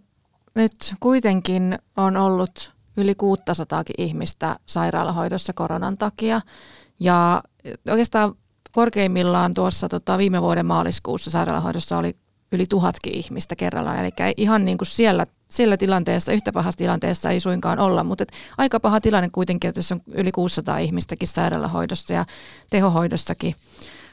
nyt 0.56 0.74
kuitenkin 1.00 1.80
on 1.98 2.18
ollut 2.18 2.74
yli 2.98 3.16
600 3.16 3.84
ihmistä 3.98 4.60
sairaalahoidossa 4.66 5.54
koronan 5.54 5.98
takia 5.98 6.42
ja 7.00 7.44
oikeastaan 7.90 8.36
korkeimmillaan 8.72 9.54
tuossa 9.54 9.90
tota, 9.90 10.18
viime 10.18 10.42
vuoden 10.42 10.66
maaliskuussa 10.66 11.32
sairaalahoidossa 11.32 11.98
oli 11.98 12.16
yli 12.52 12.66
tuhatkin 12.70 13.16
ihmistä 13.16 13.56
kerrallaan. 13.56 14.00
Eli 14.00 14.12
ihan 14.38 14.66
niin 14.66 14.78
kuin 14.78 14.88
siellä, 14.88 15.28
siellä 15.50 15.78
tilanteessa, 15.78 16.34
yhtä 16.34 16.52
pahassa 16.52 16.78
tilanteessa 16.78 17.30
ei 17.30 17.40
suinkaan 17.40 17.80
olla, 17.80 18.04
mutta 18.04 18.24
et 18.24 18.32
aika 18.58 18.80
paha 18.80 19.02
tilanne 19.02 19.30
kuitenkin, 19.32 19.68
että 19.68 19.80
jos 19.80 19.92
on 19.92 20.02
yli 20.14 20.32
600 20.32 20.78
ihmistäkin 20.78 21.28
sairaalahoidossa 21.28 22.14
ja 22.14 22.26
tehohoidossakin 22.70 23.56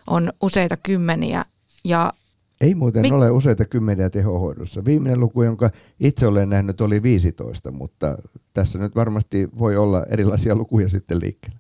on 0.07 0.33
useita 0.41 0.77
kymmeniä. 0.77 1.45
Ja 1.85 2.13
ei 2.61 2.75
muuten 2.75 3.03
Mi- 3.03 3.13
ole 3.13 3.31
useita 3.31 3.65
kymmeniä 3.65 4.11
tehohoidossa. 4.11 4.85
Viimeinen 4.85 5.21
luku, 5.21 5.43
jonka 5.43 5.71
itse 6.01 6.27
olen 6.27 6.49
nähnyt, 6.49 6.81
oli 6.81 7.03
15, 7.03 7.71
mutta 7.71 8.17
tässä 8.55 8.79
nyt 8.79 8.95
varmasti 8.97 9.49
voi 9.59 9.77
olla 9.77 10.05
erilaisia 10.11 10.55
lukuja 10.55 10.89
sitten 10.89 11.21
liikkeellä. 11.21 11.59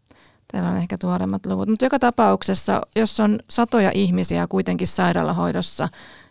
Teillä 0.52 0.70
on 0.70 0.76
ehkä 0.76 0.96
tuoremmat 1.00 1.46
luvut. 1.46 1.68
Mutta 1.68 1.84
joka 1.84 1.98
tapauksessa, 1.98 2.80
jos 2.96 3.20
on 3.20 3.38
satoja 3.50 3.90
ihmisiä 3.94 4.46
kuitenkin 4.46 4.86
sairaalahoidossa, 4.86 5.88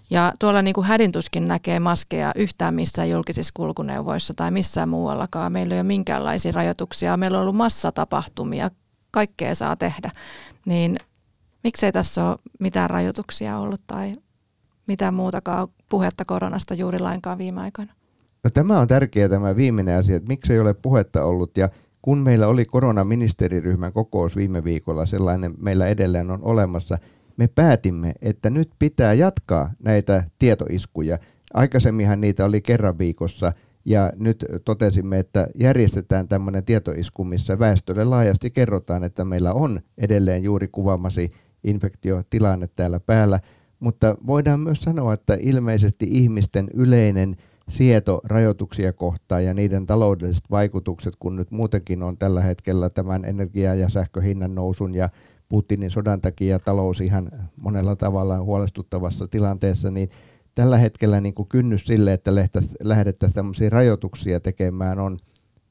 ja 0.10 0.34
tuolla 0.39 0.62
niin 0.62 0.74
kuin 0.74 0.88
hädintuskin 0.88 1.48
näkee 1.48 1.80
maskeja 1.80 2.32
yhtään 2.36 2.74
missään 2.74 3.10
julkisissa 3.10 3.52
kulkuneuvoissa 3.54 4.34
tai 4.34 4.52
missään 4.52 4.89
muuallakaan. 4.89 5.52
Meillä 5.52 5.76
ei 5.76 5.80
ole 5.80 5.88
minkäänlaisia 5.88 6.52
rajoituksia. 6.52 7.17
Meillä 7.17 7.38
on 7.38 7.41
ollut 7.41 7.56
massatapahtumia, 7.56 8.72
kaikkea 9.12 9.56
saa 9.56 9.76
tehdä. 9.76 10.12
Niin 10.65 10.98
miksei 11.63 11.91
tässä 11.91 12.26
ole 12.26 12.38
mitään 12.60 12.89
rajoituksia 12.89 13.58
ollut 13.58 13.82
tai 13.88 14.13
mitään 14.88 15.13
muutakaan 15.13 15.67
puhetta 15.89 16.26
koronasta 16.26 16.74
juuri 16.74 17.00
lainkaan 17.00 17.38
viime 17.38 17.62
aikoina? 17.62 17.93
No, 18.43 18.50
tämä 18.50 18.80
on 18.80 18.88
tärkeä 18.88 19.30
tämä 19.30 19.56
viimeinen 19.56 20.00
asia, 20.00 20.15
että 20.15 20.28
miksei 20.28 20.60
ole 20.60 20.74
puhetta 20.74 21.24
ollut 21.24 21.58
ja 21.58 21.70
kun 22.02 22.17
meillä 22.17 22.48
oli 22.48 22.65
koronaministeriryhmän 22.65 23.93
kokous 23.93 24.36
viime 24.36 24.63
viikolla, 24.63 25.06
sellainen 25.06 25.54
meillä 25.58 25.86
edelleen 25.86 26.32
on 26.32 26.39
olemassa– 26.43 26.98
me 27.38 27.47
päätimme, 27.47 28.13
että 28.21 28.50
nyt 28.50 28.69
pitää 28.80 29.13
jatkaa 29.13 29.71
näitä 29.84 30.23
tietoiskuja. 30.39 31.19
Aikaisemminhan 31.54 32.21
niitä 32.21 32.45
oli 32.45 32.62
kerran 32.62 32.97
viikossa 32.97 33.54
ja 33.86 34.12
nyt 34.15 34.45
totesimme, 34.65 35.19
että 35.19 35.47
järjestetään 35.56 36.28
tämmöinen 36.28 36.65
tietoisku, 36.65 37.23
missä 37.23 37.60
väestölle 37.60 38.06
laajasti 38.06 38.52
kerrotaan, 38.52 39.04
että 39.04 39.26
meillä 39.26 39.54
on 39.54 39.82
edelleen 39.97 40.43
juuri 40.43 40.67
kuvaamasi 40.67 41.32
infektiotilanne 41.63 42.67
täällä 42.76 43.00
päällä, 43.00 43.39
mutta 43.80 44.17
voidaan 44.28 44.60
myös 44.60 44.82
sanoa, 44.82 45.13
että 45.13 45.38
ilmeisesti 45.39 46.08
ihmisten 46.10 46.67
yleinen 46.73 47.36
sieto 47.69 48.21
rajoituksia 48.23 48.93
kohtaan 48.93 49.45
ja 49.45 49.54
niiden 49.54 49.86
taloudelliset 49.86 50.43
vaikutukset, 50.52 51.13
kun 51.19 51.36
nyt 51.36 51.52
muutenkin 51.52 52.04
on 52.04 52.17
tällä 52.17 52.41
hetkellä 52.41 52.89
tämän 52.89 53.26
energia- 53.26 53.76
ja 53.76 53.89
sähköhinnan 53.89 54.56
nousun 54.56 54.95
ja 54.95 55.10
Putinin 55.50 55.92
sodan 55.92 56.22
takia 56.22 56.60
talous 56.60 57.02
ihan 57.02 57.32
monella 57.56 57.96
tavalla 57.96 58.44
huolestuttavassa 58.44 59.28
tilanteessa, 59.28 59.92
niin 59.92 60.10
tällä 60.56 60.78
hetkellä 60.78 61.22
niin 61.22 61.34
kuin 61.34 61.48
kynnys 61.48 61.86
sille, 61.86 62.14
että 62.14 62.32
lähdettäisiin 62.84 63.36
tämmöisiä 63.36 63.70
rajoituksia 63.70 64.40
tekemään 64.40 65.00
on 65.00 65.18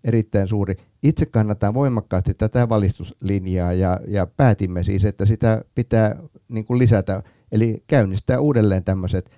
erittäin 0.04 0.48
suuri. 0.48 0.76
Itse 1.02 1.26
kannatan 1.26 1.74
voimakkaasti 1.74 2.34
tätä 2.34 2.68
valistuslinjaa 2.68 3.72
ja, 3.72 4.00
ja 4.08 4.26
päätimme 4.26 4.82
siis, 4.82 5.04
että 5.04 5.26
sitä 5.26 5.64
pitää 5.74 6.16
niin 6.48 6.64
kuin 6.64 6.78
lisätä, 6.78 7.22
eli 7.52 7.82
käynnistää 7.86 8.40
uudelleen 8.40 8.84
tämmöiset 8.84 9.30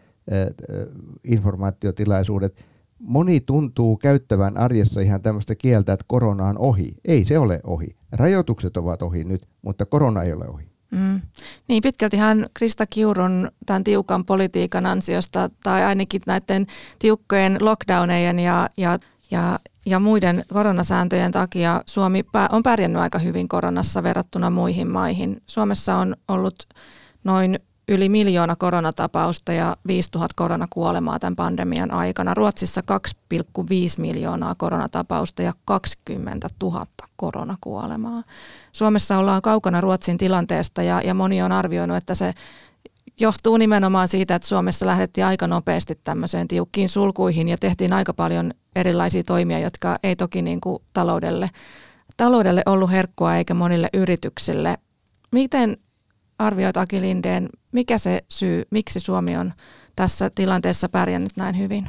informaatiotilaisuudet 1.24 2.64
moni 2.98 3.40
tuntuu 3.40 3.96
käyttävän 3.96 4.56
arjessa 4.56 5.00
ihan 5.00 5.22
tämmöistä 5.22 5.54
kieltä, 5.54 5.92
että 5.92 6.04
korona 6.08 6.46
on 6.46 6.58
ohi. 6.58 6.92
Ei 7.04 7.24
se 7.24 7.38
ole 7.38 7.60
ohi. 7.64 7.96
Rajoitukset 8.12 8.76
ovat 8.76 9.02
ohi 9.02 9.24
nyt, 9.24 9.48
mutta 9.62 9.86
korona 9.86 10.22
ei 10.22 10.32
ole 10.32 10.48
ohi. 10.48 10.68
Mm. 10.90 11.20
Niin 11.68 11.82
pitkältihän 11.82 12.46
Krista 12.54 12.86
Kiurun 12.86 13.50
tämän 13.66 13.84
tiukan 13.84 14.24
politiikan 14.24 14.86
ansiosta 14.86 15.50
tai 15.62 15.84
ainakin 15.84 16.22
näiden 16.26 16.66
tiukkojen 16.98 17.56
lockdownejen 17.60 18.38
ja, 18.38 18.70
ja, 18.76 18.98
ja, 19.30 19.58
ja 19.86 20.00
muiden 20.00 20.44
koronasääntöjen 20.52 21.32
takia 21.32 21.82
Suomi 21.86 22.24
on 22.50 22.62
pärjännyt 22.62 23.02
aika 23.02 23.18
hyvin 23.18 23.48
koronassa 23.48 24.02
verrattuna 24.02 24.50
muihin 24.50 24.90
maihin. 24.90 25.42
Suomessa 25.46 25.96
on 25.96 26.16
ollut 26.28 26.56
noin 27.24 27.58
yli 27.88 28.08
miljoona 28.08 28.56
koronatapausta 28.56 29.52
ja 29.52 29.76
5000 29.86 30.34
koronakuolemaa 30.36 31.18
tämän 31.18 31.36
pandemian 31.36 31.90
aikana. 31.90 32.34
Ruotsissa 32.34 32.82
2,5 33.60 33.64
miljoonaa 33.98 34.54
koronatapausta 34.54 35.42
ja 35.42 35.52
20 35.64 36.48
000 36.62 36.86
koronakuolemaa. 37.16 38.22
Suomessa 38.72 39.18
ollaan 39.18 39.42
kaukana 39.42 39.80
Ruotsin 39.80 40.18
tilanteesta 40.18 40.82
ja, 40.82 41.00
ja 41.04 41.14
moni 41.14 41.42
on 41.42 41.52
arvioinut, 41.52 41.96
että 41.96 42.14
se 42.14 42.34
johtuu 43.20 43.56
nimenomaan 43.56 44.08
siitä, 44.08 44.34
että 44.34 44.48
Suomessa 44.48 44.86
lähdettiin 44.86 45.26
aika 45.26 45.46
nopeasti 45.46 45.94
tämmöiseen 46.04 46.48
tiukkiin 46.48 46.88
sulkuihin 46.88 47.48
ja 47.48 47.58
tehtiin 47.58 47.92
aika 47.92 48.14
paljon 48.14 48.52
erilaisia 48.76 49.22
toimia, 49.22 49.58
jotka 49.58 49.98
ei 50.02 50.16
toki 50.16 50.42
niin 50.42 50.60
kuin 50.60 50.82
taloudelle, 50.92 51.50
taloudelle 52.16 52.62
ollut 52.66 52.90
herkkua 52.90 53.36
eikä 53.36 53.54
monille 53.54 53.88
yrityksille. 53.92 54.76
Miten 55.32 55.76
arvioit 56.38 56.76
Aki 56.76 57.00
Lindeen, 57.00 57.48
mikä 57.72 57.98
se 57.98 58.24
syy, 58.28 58.62
miksi 58.70 59.00
Suomi 59.00 59.36
on 59.36 59.52
tässä 59.96 60.30
tilanteessa 60.34 60.88
pärjännyt 60.88 61.36
näin 61.36 61.58
hyvin? 61.58 61.88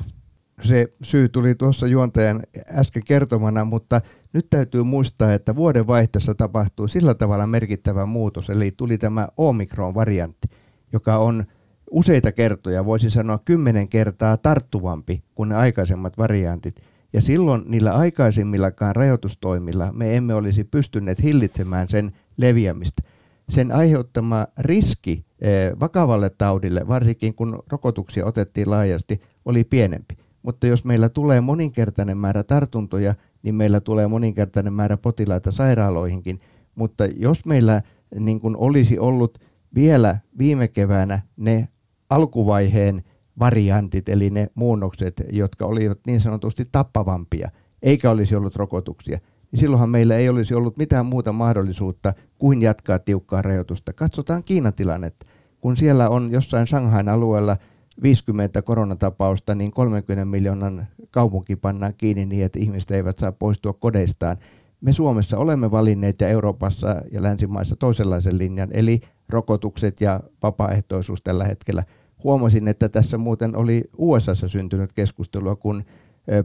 Se 0.63 0.87
syy 1.03 1.29
tuli 1.29 1.55
tuossa 1.55 1.87
juontajan 1.87 2.43
äsken 2.71 3.03
kertomana, 3.05 3.65
mutta 3.65 4.01
nyt 4.33 4.49
täytyy 4.49 4.83
muistaa, 4.83 5.33
että 5.33 5.55
vuoden 5.55 5.87
vaihteessa 5.87 6.35
tapahtui 6.35 6.89
sillä 6.89 7.13
tavalla 7.13 7.47
merkittävä 7.47 8.05
muutos, 8.05 8.49
eli 8.49 8.71
tuli 8.71 8.97
tämä 8.97 9.27
Omikron-variantti, 9.37 10.47
joka 10.93 11.17
on 11.17 11.43
useita 11.91 12.31
kertoja, 12.31 12.85
voisi 12.85 13.09
sanoa 13.09 13.39
kymmenen 13.45 13.89
kertaa 13.89 14.37
tarttuvampi 14.37 15.23
kuin 15.35 15.49
ne 15.49 15.55
aikaisemmat 15.55 16.17
variantit. 16.17 16.75
Ja 17.13 17.21
silloin 17.21 17.63
niillä 17.67 17.93
aikaisemmillakaan 17.93 18.95
rajoitustoimilla 18.95 19.91
me 19.93 20.15
emme 20.15 20.33
olisi 20.33 20.63
pystyneet 20.63 21.23
hillitsemään 21.23 21.89
sen 21.89 22.11
leviämistä 22.37 23.03
sen 23.49 23.71
aiheuttama 23.71 24.47
riski 24.59 25.25
eh, 25.41 25.79
vakavalle 25.79 26.29
taudille, 26.29 26.87
varsinkin 26.87 27.35
kun 27.35 27.63
rokotuksia 27.71 28.25
otettiin 28.25 28.69
laajasti, 28.69 29.21
oli 29.45 29.63
pienempi. 29.63 30.17
Mutta 30.43 30.67
jos 30.67 30.85
meillä 30.85 31.09
tulee 31.09 31.41
moninkertainen 31.41 32.17
määrä 32.17 32.43
tartuntoja, 32.43 33.13
niin 33.43 33.55
meillä 33.55 33.79
tulee 33.79 34.07
moninkertainen 34.07 34.73
määrä 34.73 34.97
potilaita 34.97 35.51
sairaaloihinkin. 35.51 36.39
Mutta 36.75 37.05
jos 37.05 37.45
meillä 37.45 37.81
niin 38.19 38.39
kuin 38.39 38.57
olisi 38.57 38.99
ollut 38.99 39.39
vielä 39.75 40.17
viime 40.37 40.67
keväänä 40.67 41.21
ne 41.37 41.67
alkuvaiheen 42.09 43.03
variantit, 43.39 44.09
eli 44.09 44.29
ne 44.29 44.47
muunnokset, 44.55 45.23
jotka 45.31 45.65
olivat 45.65 45.99
niin 46.07 46.21
sanotusti 46.21 46.65
tappavampia, 46.71 47.51
eikä 47.81 48.11
olisi 48.11 48.35
ollut 48.35 48.55
rokotuksia, 48.55 49.19
niin 49.51 49.59
silloinhan 49.59 49.89
meillä 49.89 50.15
ei 50.15 50.29
olisi 50.29 50.53
ollut 50.53 50.77
mitään 50.77 51.05
muuta 51.05 51.31
mahdollisuutta 51.31 52.13
kuin 52.37 52.61
jatkaa 52.61 52.99
tiukkaa 52.99 53.41
rajoitusta. 53.41 53.93
Katsotaan 53.93 54.43
Kiinan 54.43 54.73
tilannetta. 54.73 55.25
Kun 55.61 55.77
siellä 55.77 56.09
on 56.09 56.31
jossain 56.31 56.67
Shanghain 56.67 57.09
alueella 57.09 57.57
50 58.03 58.61
koronatapausta, 58.61 59.55
niin 59.55 59.71
30 59.71 60.25
miljoonan 60.25 60.87
kaupunki 61.11 61.55
pannaan 61.55 61.93
kiinni 61.97 62.25
niin, 62.25 62.45
että 62.45 62.59
ihmiset 62.59 62.91
eivät 62.91 63.17
saa 63.17 63.31
poistua 63.31 63.73
kodeistaan. 63.73 64.37
me 64.81 64.93
Suomessa 64.93 65.37
olemme 65.37 65.71
valinneet 65.71 66.21
ja 66.21 66.27
Euroopassa 66.27 67.01
ja 67.11 67.23
länsimaissa 67.23 67.75
toisenlaisen 67.75 68.37
linjan, 68.37 68.69
eli 68.71 68.99
rokotukset 69.29 70.01
ja 70.01 70.19
vapaaehtoisuus 70.43 71.21
tällä 71.21 71.43
hetkellä. 71.43 71.83
Huomasin, 72.23 72.67
että 72.67 72.89
tässä 72.89 73.17
muuten 73.17 73.55
oli 73.55 73.83
USAssa 73.97 74.47
syntynyt 74.47 74.93
keskustelua, 74.93 75.55
kun 75.55 75.83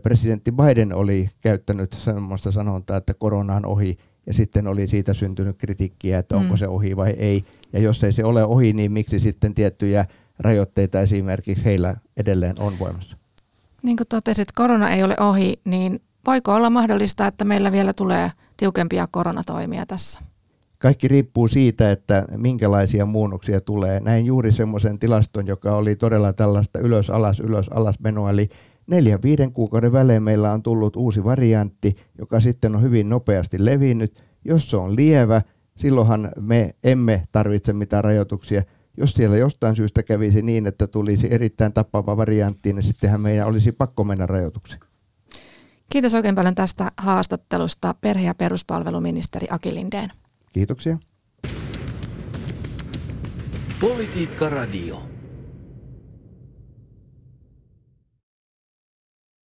presidentti 0.02 0.52
Biden 0.52 0.94
oli 0.94 1.30
käyttänyt 1.40 1.92
semmoista 1.92 2.52
sanontaa, 2.52 2.96
että 2.96 3.14
korona 3.14 3.54
on 3.54 3.66
ohi, 3.66 3.96
ja 4.26 4.34
sitten 4.34 4.66
oli 4.66 4.86
siitä 4.86 5.14
syntynyt 5.14 5.58
kritiikkiä, 5.58 6.18
että 6.18 6.36
onko 6.36 6.54
mm. 6.54 6.58
se 6.58 6.68
ohi 6.68 6.96
vai 6.96 7.10
ei. 7.10 7.44
Ja 7.72 7.78
jos 7.78 8.04
ei 8.04 8.12
se 8.12 8.24
ole 8.24 8.44
ohi, 8.44 8.72
niin 8.72 8.92
miksi 8.92 9.20
sitten 9.20 9.54
tiettyjä 9.54 10.04
rajoitteita 10.38 11.00
esimerkiksi 11.00 11.64
heillä 11.64 11.96
edelleen 12.16 12.54
on 12.58 12.72
voimassa? 12.78 13.16
Niin 13.82 13.96
kuin 13.96 14.08
totesit, 14.08 14.52
korona 14.52 14.90
ei 14.90 15.02
ole 15.02 15.16
ohi, 15.20 15.60
niin 15.64 16.00
voiko 16.26 16.54
olla 16.54 16.70
mahdollista, 16.70 17.26
että 17.26 17.44
meillä 17.44 17.72
vielä 17.72 17.92
tulee 17.92 18.30
tiukempia 18.56 19.06
koronatoimia 19.10 19.86
tässä? 19.86 20.20
Kaikki 20.78 21.08
riippuu 21.08 21.48
siitä, 21.48 21.90
että 21.90 22.24
minkälaisia 22.36 23.06
muunnoksia 23.06 23.60
tulee. 23.60 24.00
Näin 24.00 24.26
juuri 24.26 24.52
semmoisen 24.52 24.98
tilaston, 24.98 25.46
joka 25.46 25.76
oli 25.76 25.96
todella 25.96 26.32
tällaista 26.32 26.78
ylös 26.78 27.10
alas 27.10 27.40
ylös 27.40 27.68
alas 27.68 28.00
menoa, 28.00 28.30
eli 28.30 28.48
neljän 28.86 29.22
viiden 29.22 29.52
kuukauden 29.52 29.92
välein 29.92 30.22
meillä 30.22 30.52
on 30.52 30.62
tullut 30.62 30.96
uusi 30.96 31.24
variantti, 31.24 31.96
joka 32.18 32.40
sitten 32.40 32.74
on 32.74 32.82
hyvin 32.82 33.08
nopeasti 33.08 33.64
levinnyt. 33.64 34.22
Jos 34.44 34.70
se 34.70 34.76
on 34.76 34.96
lievä, 34.96 35.42
silloinhan 35.76 36.32
me 36.40 36.74
emme 36.84 37.22
tarvitse 37.32 37.72
mitään 37.72 38.04
rajoituksia. 38.04 38.62
Jos 38.96 39.14
siellä 39.14 39.36
jostain 39.36 39.76
syystä 39.76 40.02
kävisi 40.02 40.42
niin, 40.42 40.66
että 40.66 40.86
tulisi 40.86 41.28
erittäin 41.30 41.72
tappava 41.72 42.16
variantti, 42.16 42.72
niin 42.72 42.82
sittenhän 42.82 43.20
meidän 43.20 43.46
olisi 43.46 43.72
pakko 43.72 44.04
mennä 44.04 44.26
rajoituksiin. 44.26 44.80
Kiitos 45.90 46.14
oikein 46.14 46.34
paljon 46.34 46.54
tästä 46.54 46.92
haastattelusta 46.96 47.94
perhe- 48.00 48.24
ja 48.24 48.34
peruspalveluministeri 48.34 49.46
Aki 49.50 49.74
Lindeen. 49.74 50.10
Kiitoksia. 50.52 50.98
Politiikka 53.80 54.48
Radio. 54.48 55.13